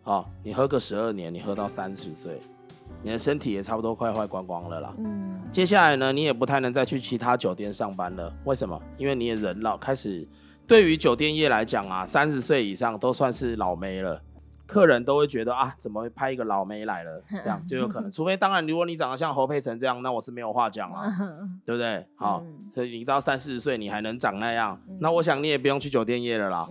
[0.01, 2.39] 好，你喝个十二年，你喝到三十岁。
[3.03, 4.93] 你的身体也差不多快坏光光了啦。
[4.97, 8.33] 嗯，接下来呢，你也不太能再去其他酒店上班了。
[8.45, 8.81] 为什么？
[8.97, 10.27] 因为你也人老，开始
[10.65, 14.19] 对于酒店业来讲啊，三十岁以上都算是老妹了。
[14.67, 17.23] 客人都会觉得啊，怎么会派一个老妹来了？
[17.41, 18.11] 这样就有可能。
[18.11, 21.01] 除非当然，如果你长得像侯佩岑这样，那我是没有话讲了，
[21.65, 22.05] 对不对？
[22.15, 26.67] 好，所以你到三四十岁你还能长那样，那我想你也不用去酒店业了啦。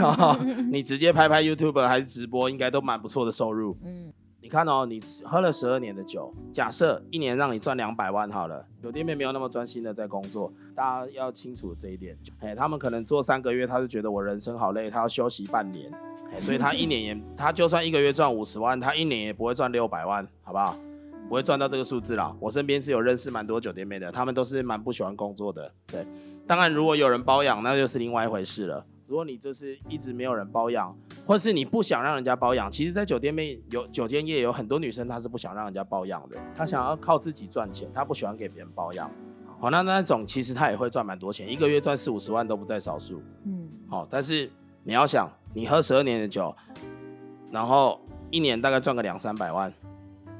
[0.72, 3.76] 你直接拍拍 YouTube 还是直播，应该都蛮不错的收入。
[3.84, 4.12] 嗯。
[4.46, 12.16] 你看哦，你喝了十二年的酒，假设一年让你赚两百万好了，酒店妹没有那么专心的在工作，大家要清楚这一点。
[12.38, 15.92] 哎，他们可能做三个月，他就觉得我人生好累，他要休息半年，
[16.32, 20.76] 哎，所以他一年也，他就算一个月赚五十万，他一年也不会赚六百万，好不好？
[21.28, 22.32] 不会赚到这个数字啦。
[22.38, 25.68] 我身边是有认识蛮多酒店妹的，他们都是蛮不喜欢工作的。
[25.88, 26.06] 对，
[26.46, 28.86] 当然如果有人包养，那就是另外一回事了。
[29.06, 39.08] 如果你就是一直没有人包养，或是你不想让人家包养，其实，在酒店面有酒店业有很多女生，她是不想让人家包养的，她想要靠自己赚钱，她不喜欢给别人包养。
[39.60, 43.22] 好，那那种其实她也会赚蛮多钱，一个月赚四五十万都不在少数。
[43.44, 44.50] 嗯，好，但是
[44.82, 46.54] 你要想，你喝十二年的酒，
[47.52, 48.00] 然后
[48.32, 49.72] 一年大概赚个两三百万，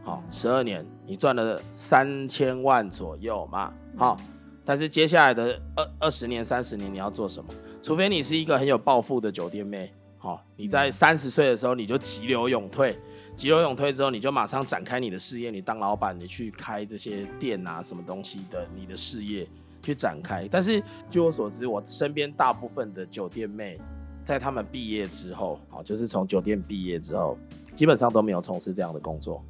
[0.02, 4.16] 好，十二年你赚了三千万左右嘛，好，
[4.64, 7.48] 但是接下来的二二十年、三十年你要做什么？
[7.86, 12.98] 除非你是一个很有抱负的酒店妹，好，你在三十岁的时候你就急流勇退，
[13.36, 19.46] 急流勇退之后你就马上展开你的事业，你当老板，你去开这些店啊，什么东西的，你的事业
[19.84, 20.48] 去展开。
[20.50, 23.78] 但是据我所知，我身边大部分的酒店妹，
[24.24, 27.38] 在他们毕业之后，好，就是从酒店毕业之后，
[27.76, 29.40] 基本上都没有从事这样的工作，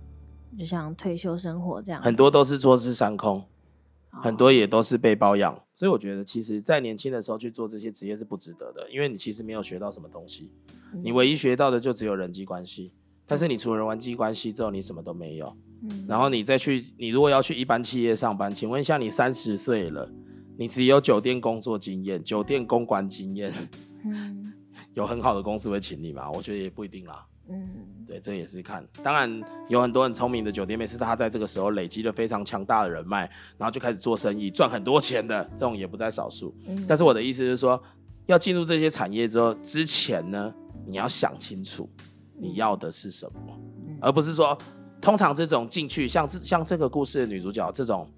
[0.59, 3.43] 就像退休生活这样，很多都是坐吃山空。
[4.23, 10.51] 很多也都是被包养，所以我觉得其实，在年轻的时候去做这些职业是不值得的，因为你其实没有学到什么东西，
[11.05, 12.93] 你唯一学到的就只有人际关系。
[13.27, 15.55] 但是你除了人际关系之后，你什么都没有。
[16.09, 20.11] 然后你再去，你如果要去一般企业上班，请问一下，你三十岁了，
[20.57, 23.53] 你只有酒店工作经验、酒店公关经验，
[24.95, 26.31] 有很好的公司会请你吗？
[26.33, 27.27] 我觉得也不一定啦。
[27.49, 27.71] 嗯，
[28.07, 28.87] 对，这也是看。
[29.03, 36.55] 当然有很多很聪明的酒店妹，是他在这个时候累积了非常强大的人脉，然后就开始做生意，赚很多钱的，这种也不在少数。
[36.89, 37.81] 但是我的意思是说，
[38.27, 40.53] 要进入这些产业之后，之前呢，
[40.87, 41.89] 你要想清楚
[42.37, 43.61] 你要的是什么，
[44.01, 44.57] 而不是说，
[45.01, 48.09] 通常这种进去，像这像这个故事的女主角这种。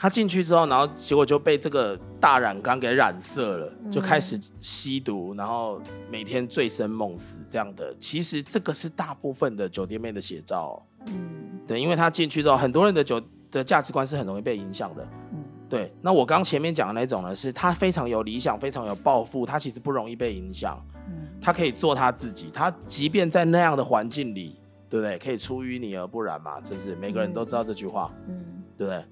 [0.00, 7.92] 他进去之后，然后结果就被这个大染缸给染色了，就开始吸毒，然后每天醉生梦死这样的。
[7.98, 10.80] 其实这个是大部分的酒店妹的写照。
[11.08, 15.04] 嗯，对，因为他进去之后，很多人的酒的价值观是很容易被影响的。
[15.32, 15.92] 嗯，对。
[16.00, 20.80] 那我刚前面讲的那种呢，是他非常有理想，非常有抱负，他其实不容易被影响。
[21.08, 25.18] 嗯，他可以做他自己，他即便在那样的环境里，对不对？
[25.18, 26.94] 可以出淤泥而不染嘛，是不是？
[26.94, 28.12] 每个人都知道这句话。
[28.28, 29.04] 嗯，对不对？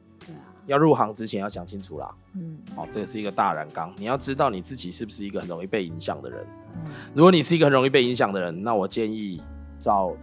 [0.67, 6.45] 要入行之前要想清楚啦，嗯，好，这是一个大染缸，你要知道你自己是不是一个很容易被影响的人。
[6.75, 9.41] 嗯，如果你是一个很容易被影响的人，那我建议
[9.79, 10.15] 找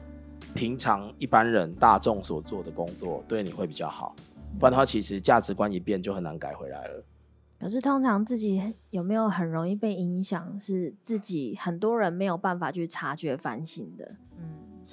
[0.54, 4.16] 平常一般人大众所做的工作，对你会比较好。
[4.60, 7.04] 不然的话，其实价值观一变就很难改回来了。
[7.60, 14.16] 可是通常自己有没有很容易被影响，是自己很多人没有办法去察觉反省的。
[14.38, 14.44] 嗯。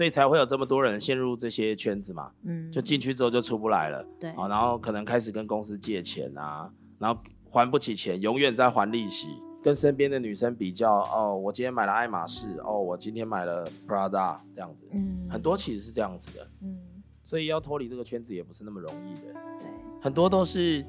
[0.00, 9.28] 所以才会有这么多人陷入这些圈子嘛，嗯，就进去之后就出不来了，对，好，然后可能开始跟公司借钱啊，然后还不起钱，永远在还利息，
[9.62, 16.78] 跟身边的女生比较，哦，我今天买了爱马仕，哦，我今天买了 Prada 这样子，嗯，很多其实是这样子的，嗯，
[17.22, 19.68] 所以要脱离这个圈子也不是那么容易的，对，
[20.00, 20.82] 很多都是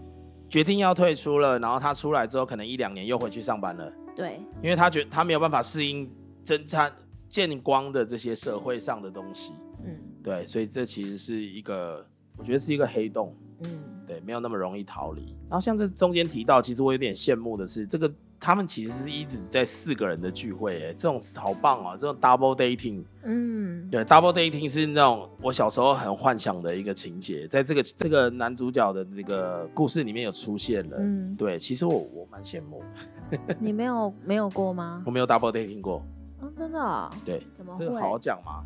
[0.48, 6.10] 决定要退出了，然后他出来之后可能一两年又回去上班了，对，因为他觉他没有办法适应
[6.46, 6.90] 侦探。
[7.32, 12.06] 见光的这些社会上的东西，嗯，对，所以这其实是一个
[12.38, 13.36] 我觉得是一个黑洞。
[13.64, 15.36] 嗯，对，没有那么容易逃离。
[15.48, 21.96] 然后像这中间提到，其实我有点羡慕的是，这个他们其实是一直在四个人的聚会，哎，这种好棒啊！
[21.96, 30.98] 这种 double dating，嗯，对，double dating 是那种我小时候很幻想的一个情节，在这个这个男主角的那个故事里面有出现了。
[31.00, 32.82] 嗯，对，其实我我蛮羡慕。
[33.62, 35.04] 你没有没有过吗？
[35.06, 36.04] 我没有 double dating 过。
[36.42, 37.10] 哦，真的？
[37.24, 38.64] 对，怎么这个好好讲吗？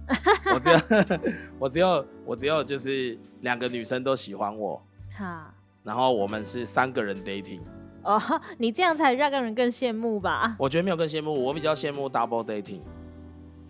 [0.53, 0.81] 我只要
[1.59, 4.81] 我只要我只要就是两个女生都喜欢我，
[5.17, 7.59] 哈，然后我们是三个人 dating。
[8.03, 8.21] 哦，
[8.57, 10.55] 你这样才让人更羡慕吧？
[10.59, 12.81] 我觉得没有更羡慕，我比较羡慕 double dating。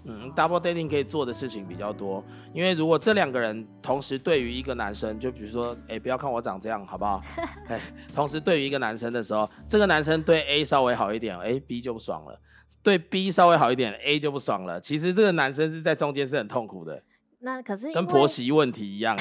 [0.07, 7.23] 嗯，double dating 可以做的事情比较多，因为如果这两个人同时对于一个男生，就比如说，哎，不要看我长这样，好不好？
[7.69, 7.81] 哎，
[8.13, 12.39] 同时对于一个男生的时候，这个男生对 A 稍微好一点，哎，B 就不爽了。
[12.83, 14.79] 对 B 稍微好一点，A 就不爽了。
[14.79, 17.01] 其实这个男生是在中间是很痛苦的。
[17.39, 19.17] 那可是跟婆媳问题一样。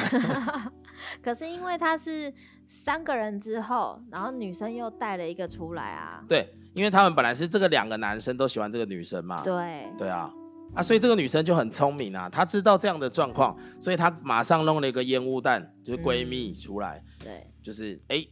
[1.22, 2.32] 可是因为他是
[2.68, 6.22] 三个人之后，然后女生又带了一个出来啊。
[6.28, 9.42] 对，因为他们本来是这个两个男生都喜欢这个女生嘛。
[9.42, 9.86] 对。
[9.98, 10.30] 对啊，
[10.74, 17.02] 啊，所以这个女生就很聪明啊，她知道这样的状况，所以她马上弄了一个烟雾弹，就是闺蜜出来。
[17.18, 17.46] 对。
[17.62, 18.26] 就是哎。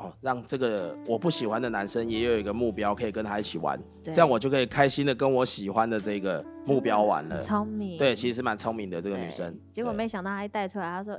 [0.00, 7.42] 哦，让这个我不喜欢的男生也有一个目标，可以跟他一起玩，这样我就可以开心的跟我喜欢的这个目标玩了。
[7.42, 9.54] 聪明，对，其实是蛮聪明的这个女生。
[9.74, 11.18] 结果没想到她一带出来，她说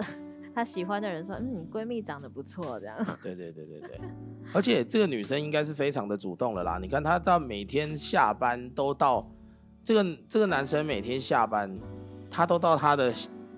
[0.55, 2.97] 她喜欢的人说，嗯，闺蜜长得不错，这样。
[3.21, 4.01] 对对对对对，
[4.51, 6.79] 而且这个女生应该是非常的主动了啦。
[6.81, 9.29] 你看她到每天下班都到
[9.85, 11.71] 这个这个男生每天下班，
[12.31, 13.13] 他都到他的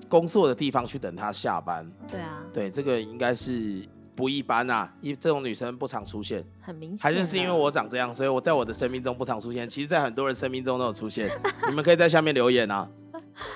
[0.09, 1.89] 工作的地方去等他下班。
[2.11, 3.87] 对啊，对，这个应该是。
[4.15, 9.67] 不一般呐，一这种女生不常出现，很明显，还是是因为我长这样，所以我在我的生命中不常出现。
[9.67, 11.29] 其实，在很多人生命中都有出现。
[11.67, 12.87] 你们可以在下面留言啊，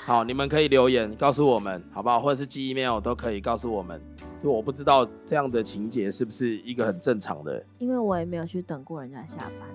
[0.05, 2.19] 好，你们可以留言告诉我们，好不好？
[2.19, 4.01] 或者是寄 email 都可以告诉我们。
[4.43, 9.67] 就我不知道这样的情节是不是一个很正常的，因为我也没有去等过人家下班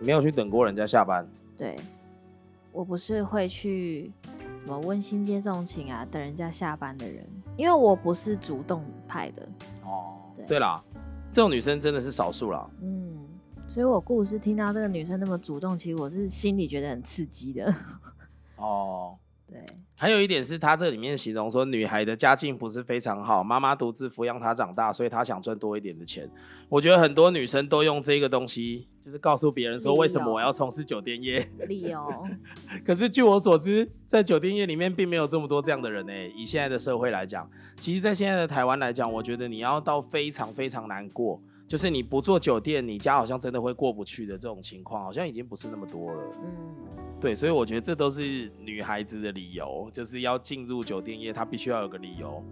[0.00, 1.26] 没有去等过人家下班。
[1.56, 1.76] 对，
[2.72, 4.12] 我不是会去
[4.64, 7.24] 什么温馨接送情啊，等人家下班的人，
[7.56, 9.42] 因为我不是主动派的。
[9.84, 10.03] 哦。
[10.46, 10.82] 对啦，
[11.32, 12.68] 这种女生真的是少数啦。
[12.82, 13.26] 嗯，
[13.66, 17.74] 所以我故事听到这个女生那么主动，其实我是心里觉得很刺激的。
[18.56, 19.16] 哦。
[19.46, 19.60] 对，
[19.94, 26.28] 还有一点是，她这里面形容说，女孩的家境不是非常好，妈妈独自抚养她长大，所以她想赚多一点的钱。
[26.70, 31.46] 我觉得很多女生都用这个东西，就是告诉别人说，为什么我要从事酒店业？
[31.68, 32.26] 理由。
[32.86, 36.12] 可是据我所知，在酒店业里面并没有这么多这样的人呢。
[36.34, 41.38] 以现在的社会来讲，其实，在现在的台湾来讲，我觉得你要到非常非常难过。
[41.66, 46.22] 就是你不做酒店，你家好像真的会过不去的这种情况，好像已经不是那么多了。
[46.42, 46.74] 嗯，
[47.20, 52.42] 对，所以我觉得这都是女孩子的理由，就是要进入酒店业，她必须要有个理由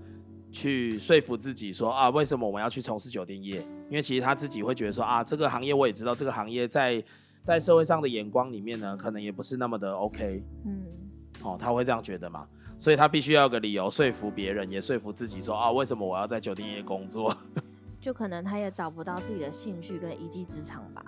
[0.52, 3.56] 去说服自己说啊，为什么我们要去从事酒店业？
[3.88, 7.02] 因为其实他自己会觉得说啊，这个行业我也知道，这个行业在
[7.42, 10.44] 在社会上的眼光里面呢，可能也不是那么的 OK。
[10.64, 10.84] 嗯，
[11.42, 12.46] 哦，他会这样觉得嘛？
[12.78, 17.36] 所以他必须要有个理由说服别人，也说服自己说啊，为什么我要在酒店业工作？
[18.00, 21.04] 就可能他也找不到自己的兴趣跟一技之长吧。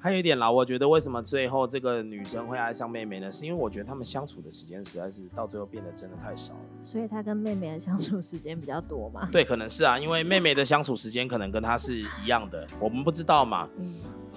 [0.00, 3.30] 还有一点啦，我觉得为什么最后这个女生会爱上妹妹呢？
[3.30, 6.60] 是因为我觉得他们相处的时间实在是到最后变得真的太少了。
[6.84, 9.28] 所以她跟妹妹的相处时间比较多嘛？
[9.32, 13.68] 对，可能是啊，因为妹妹的相处时间可能跟她是一样的，我们不知道嘛。
[13.78, 13.94] 嗯。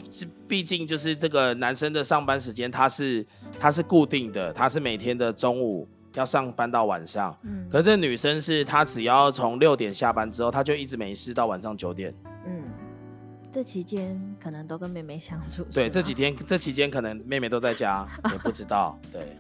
[0.09, 3.25] 是，毕竟就是这个男生的上班时间，他是
[3.59, 5.87] 他是固定的，他是每天的中午。
[6.15, 12.13] 要上班到晚上，嗯，可是这女生是她只要从六点下班之后，她就一直没事到晚上九点，
[12.45, 12.63] 嗯，
[13.51, 19.35] 这期间可能都跟妹妹相处，对，这几天这期间可能妹妹都在家， 也不知道，对。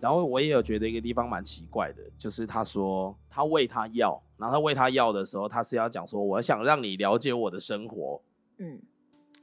[0.00, 8.20] 然后我也有觉得一个地方蛮奇怪的，就是他说他喂他药，然后他喂他药的时候，他是要讲说我想让你了解我的生活，
[8.58, 8.80] 嗯，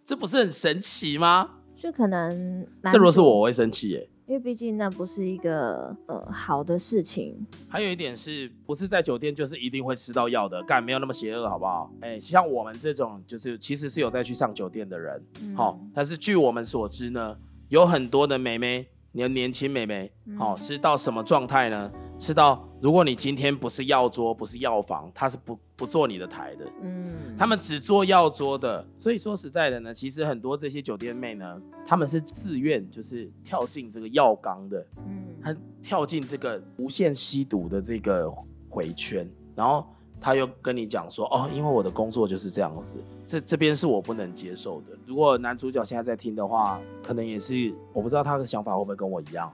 [0.05, 1.49] 这不是很神奇吗？
[1.75, 4.09] 就可能，这如果是我，我会生气耶。
[4.31, 7.45] 因为毕竟那不是一个呃好的事情。
[7.67, 10.63] 还有一点是不是在酒店就是一定会吃到药的？
[10.63, 11.91] 干没有那么邪恶，好不好？
[11.99, 15.21] 哎，像我们这种就是其实是有在去上酒店的人，
[15.53, 18.87] 好，但是据我们所知呢，有很多的美眉。
[19.13, 21.91] 年年轻美眉，好是到什么状态呢？
[22.17, 26.65] 是到如果你今天不是药桌，不是药房，他是不不做你的台的。
[26.81, 28.85] 嗯，他们只做药桌的。
[28.97, 38.29] 所以说实在的呢，其实很多这些酒店妹呢，他们是自愿就是跳进这个药缸的，嗯，他跳进这个无限吸毒的这个
[38.69, 39.85] 回圈，然后。
[40.23, 44.95] 他又跟你讲说，哦，因为我的工作就是这样子，这这边是我不能接受的。
[45.03, 49.51] 如果男主角现在在听的话，可能也是我不知道他的想法会不会跟我一样，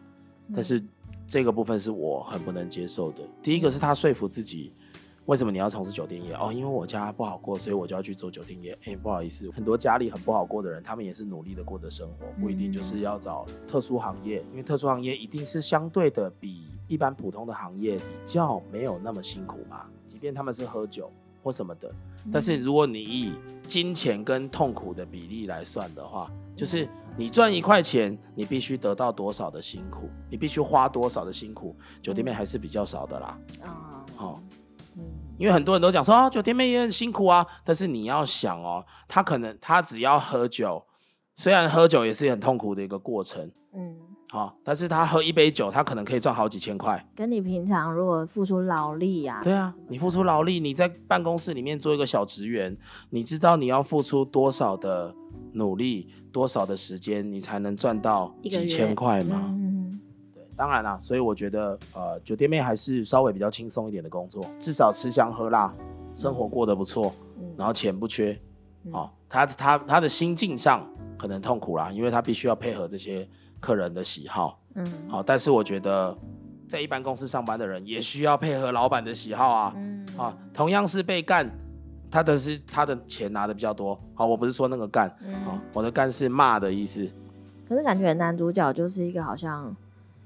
[0.53, 0.83] 但是
[1.27, 3.19] 这个部分是我很不能接受的。
[3.43, 4.73] 第一个是他说服自己，
[5.25, 6.33] 为什么你要从事酒店业？
[6.35, 8.77] 哦，因为我家不好过，所以我就要去做酒店业。
[8.85, 19.85] 哎，不好意思，很多家里很不好过的人，他们也是努力的过着生活，不一定就是要找特殊行业，因为特殊行业一定是相对的比一般普通的行业比较没有那么辛苦嘛。
[20.07, 21.11] 即便他们是喝酒
[21.43, 21.93] 或什么的，
[22.31, 23.33] 但是如果你以
[23.67, 26.87] 金钱跟痛苦的比例来算的话，就是
[27.17, 33.39] 你赚一块钱，你必须得到多少的辛苦，你必须花多少的辛苦，酒店妹还是比较少的啦。
[33.63, 34.39] 啊，好。
[35.37, 40.83] 因为很多人都讲说啊，酒店妹也很辛苦啊，但是你要想哦，他可能他只要喝酒，
[41.35, 43.95] 虽然喝酒也是很痛苦的一个过程，嗯，
[44.29, 47.03] 好，但是他喝一杯酒，他可能可以赚好几千块。
[47.15, 52.75] 跟你平常如果付出劳力呀，对啊，你付出劳力，你在办公室里面做一个小职员，
[53.11, 55.13] 你知道你要付出多少的
[55.57, 59.53] 努力，多少的时间，你才能赚到几千块吗？
[60.55, 65.71] 当然啦，所以我觉得，呃，酒店妹还是稍微比较轻松一点的工作，至少吃香喝辣，
[66.15, 67.13] 生活过得不错，
[67.55, 68.35] 然后钱不缺，
[68.91, 70.83] 哦，他他他的心境上
[71.15, 73.27] 可能痛苦啦，因为他必须要配合这些
[73.59, 76.17] 客人的喜好，嗯，好，但是我觉得
[76.67, 81.47] 在一般公司上班的人也需要配合老板的喜好啊，嗯，啊，同样是被干，
[82.09, 85.09] 他的是他的钱拿的比较多，好，我不是说那个干，
[85.45, 87.07] 好，我的干是骂的意思，
[87.67, 89.75] 可是感觉男主角就是一个好像。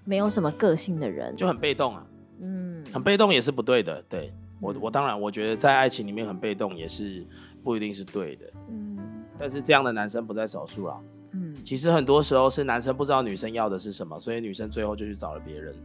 [0.03, 1.33] 没有什么个性的人。
[1.35, 2.03] 就很被动啊，
[2.39, 4.03] 嗯，很被动也是不对的。
[4.09, 4.33] 对。
[4.59, 7.25] 我，我当然我觉得在爱情里面很被动也是
[7.63, 8.97] 不一定是对的，嗯，
[9.37, 10.99] 但是这样的男生不在少数啦，
[11.31, 15.75] 嗯，其实很多时候是男生不知道女生要的是什么，所以女生最后就去找了别人，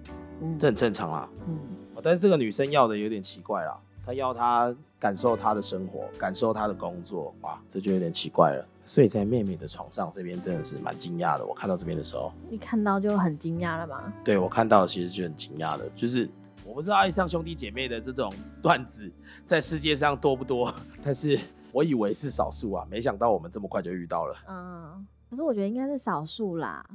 [0.42, 1.58] 嗯，这很正常啦，嗯，
[2.02, 8.64] 但是这个女生要的有点奇怪啦，她要他感受他的生活，感受他的工作，哇，这就有点奇怪了。
[8.86, 11.44] 睡在妹妹的床上，这边真的是蛮惊讶的。
[11.44, 14.12] 我看到这边的时候，你看到就很惊讶了吗？
[14.24, 16.30] 对我看到其实就很惊讶的，就是
[16.64, 18.32] 我不知道爱上兄弟姐妹的这种
[18.62, 19.10] 段子
[19.44, 21.36] 在世界上多不多， 但是
[21.72, 24.36] 我以为是少数啊，没想到我们这么快就遇到了。
[24.46, 26.86] 嗯，可是我觉得应该是少数啦。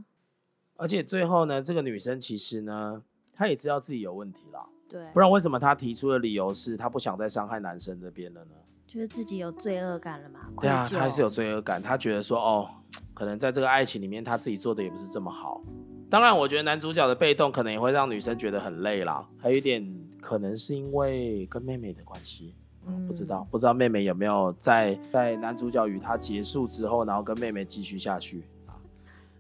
[0.78, 3.04] 而且最后呢，这个女生其实呢，
[3.34, 8.52] 她也知道自己有问题了，对，不然为什么他提出的理由是他不想再伤害男生这边了呢？
[8.86, 10.42] 觉得自己有罪恶感了嘛？
[10.60, 11.82] 对啊，他还是有罪恶感。
[11.82, 12.70] 他觉得说，哦，
[13.14, 15.62] 可能在这个爱情里面，他自己做的也不是这么好。
[16.10, 19.26] 当然，我觉得男主角的被动可能也会让女生觉得很累啦。
[19.38, 19.82] 还有一点，
[20.20, 22.54] 可能是因为跟妹妹的关系，
[22.86, 28.76] 嗯，不知道，不知道妹妹有没有在在男主角与他结束之后，然后跟妹妹继续下去啊？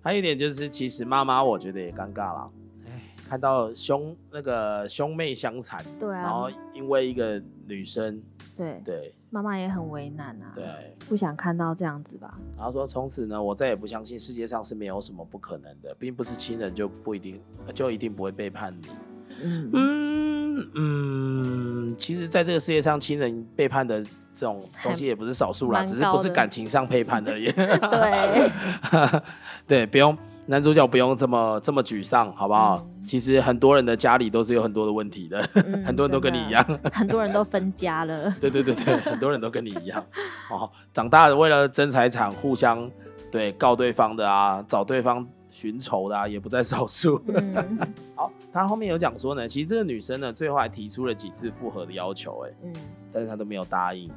[0.02, 2.50] 还有一点就是，其实妈妈我觉得也尴尬了。
[3.30, 8.22] 看到兄那个兄妹相残，对啊，然后因为一个女生，
[8.58, 10.66] 对对，妈妈也很为难啊，对，
[11.08, 12.38] 不想看到这样子吧。
[12.58, 17.42] 然后说从此呢，我再也不相信世界上是没有什么不可能的，并不是亲人就不一定
[17.74, 18.88] 就一定不会背叛你。
[19.44, 24.04] 嗯嗯嗯，其实在这个世界上，亲人背叛的
[24.36, 27.50] 这种东西也不是少数啦，只是不是感情上背叛而已。
[27.56, 28.52] 对
[29.66, 30.18] 对，不用。
[30.48, 32.86] 男主角不用这么这么沮丧，好不好？
[33.06, 35.42] 其实很多人的家里都是有很多的问题的，
[35.86, 38.34] 很多人都跟你一样，很多人都分家了。
[38.40, 40.04] 对对对对， 很多人都跟你一样。
[40.50, 42.90] 哦，长大了为了争财产，互相
[43.32, 47.22] 对告对方的啊，找对方寻仇的啊，也不在少数。
[48.16, 52.74] 好，他后面有讲说呢，其实这个女生呢，最后还提出了几次复合的要求，哎，嗯，
[53.12, 54.10] 但是她都没有答应，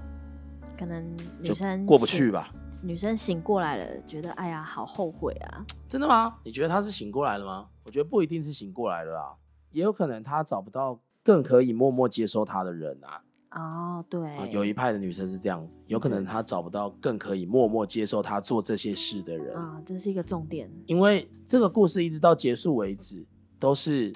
[0.79, 1.05] 可能
[1.41, 2.53] 女生过不去吧。
[2.83, 5.65] 女生醒过来了，觉得哎呀，好后悔啊！
[5.89, 6.37] 真的吗？
[6.45, 7.67] 你觉得她是醒过来了吗？
[7.85, 9.35] 我觉得不一定是醒过来了啦，
[9.71, 13.23] 也有可能她找不到更可以默默接受她的人啊。
[13.53, 20.69] 哦，对，有一派的女生是这样子，有可能她找不到更可以默默接受她做这些事的人啊，这是一个重点。
[20.87, 23.25] 因为这个故事一直到结束为止，
[23.59, 24.13] 都是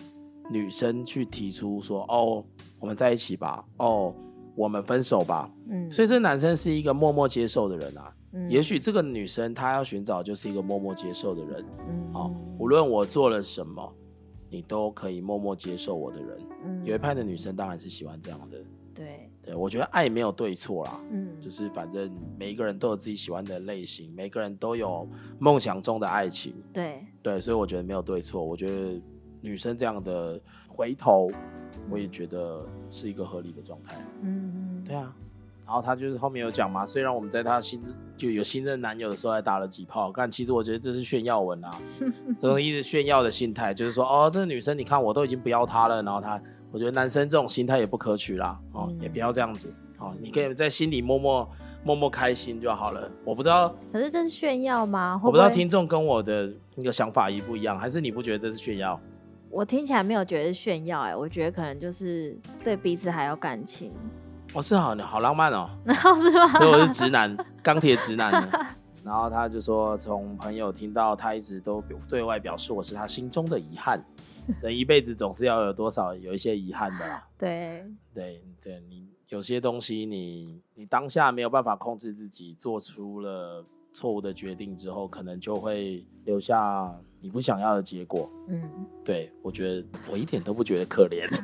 [0.51, 2.45] 女生去提出说：“哦，
[2.81, 4.13] 我们在一起吧。”哦，
[4.59, 5.49] 我们分手吧。
[5.71, 8.13] 嗯，所以这男生是一个默默接受的人啊。
[8.33, 13.91] 嗯也许这个女生她要寻找就是一个默默接受的人，嗯，好，无论我做了什么，
[14.51, 16.39] 你都可以默默接受我的人。
[16.65, 18.59] 嗯，有一派的女生当然是喜欢这样的。
[18.95, 26.53] 对，对我觉得爱没有对错啦，嗯，就是反正每一个人都有自己喜欢的类型，每个人都有梦想中的爱情。
[26.73, 28.45] 对，对，所以我觉得没有对错。
[28.45, 29.01] 我觉得
[29.41, 30.39] 女生这样的
[30.69, 31.29] 回头，
[31.89, 33.97] 我也觉得是一个合理的状态。
[34.23, 35.13] 嗯嗯，对啊。
[35.67, 37.83] 然后他就是后面有讲嘛，虽然我们在他新
[38.17, 41.71] 就有新任男友的时候还打了几炮，但其实我觉得这是炫耀文啊，
[42.41, 46.41] 这种一直炫耀的心态，就是说哦，这个女生你看我都已经不要她了，然后他，
[46.73, 51.47] 我觉得男生这种心态也不可取啦，哦，也不要这样子，哦，你可以在心里默默
[51.85, 53.07] 默默开心就好了。
[53.23, 55.21] 我不知道，可是这是炫耀吗？
[55.23, 58.99] 我不知道听众跟我的那个想法一不一样，还是你不觉得这是炫耀？
[59.51, 63.93] 我听起来没有觉得是炫耀，哎，我觉得可能就是对彼此还有感情。
[64.55, 66.49] 我是好好浪漫哦，然 后是吗？
[66.59, 68.33] 所以我是直男，钢铁直男。
[69.05, 74.05] 然后他就说，从朋友听到他一直都对外表示我是他心中的遗憾。
[74.63, 77.27] 人一辈子总是要有多少有一些遗憾的啦。
[77.39, 77.85] 对
[78.15, 88.31] 对对，你有些东西你你当下没有办法控制自己，做出了错误的决定之后，可能就会留下你不想要的结果。
[88.49, 88.63] 嗯，
[89.05, 91.27] 对我觉得我一点都不觉得可怜。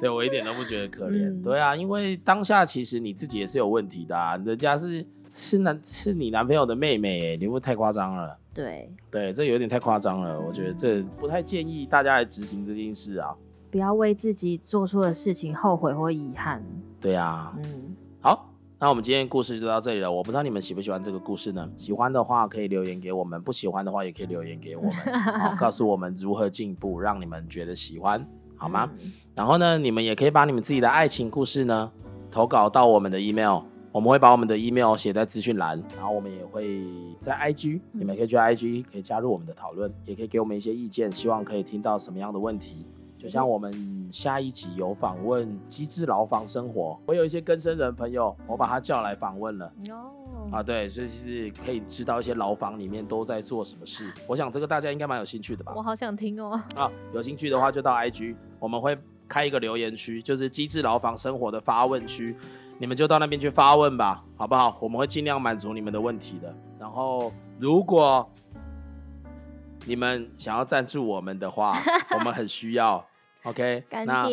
[0.00, 1.42] 对我一点都不觉得可怜。
[1.42, 8.36] 对啊，因为当下其实你自己也是有问题的啊，人家是是男是你男朋友的妹妹，你会太夸张了。
[8.54, 13.34] 对对，这有点太夸张了，我觉得这不太建议大家来执行这件事啊。
[13.70, 16.62] 不要为自己做出的事情后悔或遗憾。
[17.00, 20.10] 对啊，嗯，好，那我们今天故事就到这里了。
[20.10, 21.68] 我不知道你们喜不喜欢这个故事呢？
[21.76, 24.92] 喜欢的话可以留言给我们，不喜欢的话也可以留言给我们，
[25.58, 28.24] 告诉我们如何进步，让你们觉得喜欢，
[28.56, 28.88] 好吗？
[29.34, 31.90] 然后呢，你们也可以把你们自己的爱情故事呢
[32.30, 33.62] 投稿到我们的 email。
[33.90, 36.86] 我们会把我们的 email 写在资讯栏，然后我们也会
[37.24, 42.86] 在 IG，你们可以去 IG，可以加入我们的讨论，也可以给我们一些意见，希望可以听到什么样的问题。
[43.18, 49.72] 就像我们下一集有访问机智牢房生活，我有一些更生人朋友，我把他叫来访问了。
[49.90, 54.12] 哦，啊对，所以是可以知道一些牢房里面都在做什么事。
[54.28, 55.72] 我想这个大家应该蛮有兴趣的吧？
[55.74, 56.62] 我好想听哦。
[56.76, 58.96] 啊，有兴趣的话就到 IG，我们会
[59.26, 62.36] 开一个留言区，就是机智牢房生活的发问区。
[62.78, 64.78] 你们就到那边去发问吧，好不好？
[64.80, 66.54] 我们会尽量满足你们的问题的。
[66.78, 68.30] 然后，如果
[69.84, 71.76] 你们想要赞助我们的话，
[72.16, 73.04] 我们很需要。
[73.44, 74.28] OK，那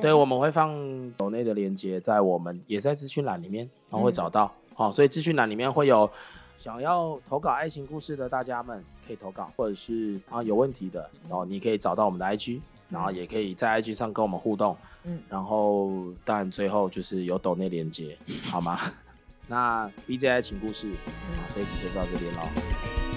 [0.00, 4.52] 对，我们会放抖内的链接在我们也在资讯栏里面，然后会找到。
[4.74, 6.10] 好，所以资讯栏里面会有
[6.58, 12.60] 想要投稿爱情故事的大家们可以投稿，或者是啊有问题的，然后你可以找到我们的 IG。
[12.90, 15.90] 然后也可以在 IG 上跟我们互动，嗯，然后
[16.24, 18.80] 当然最后就是有抖内连接，好吗？
[19.46, 20.90] 那 BJ 爱情故事，
[21.54, 23.07] 这一集就到这边喽。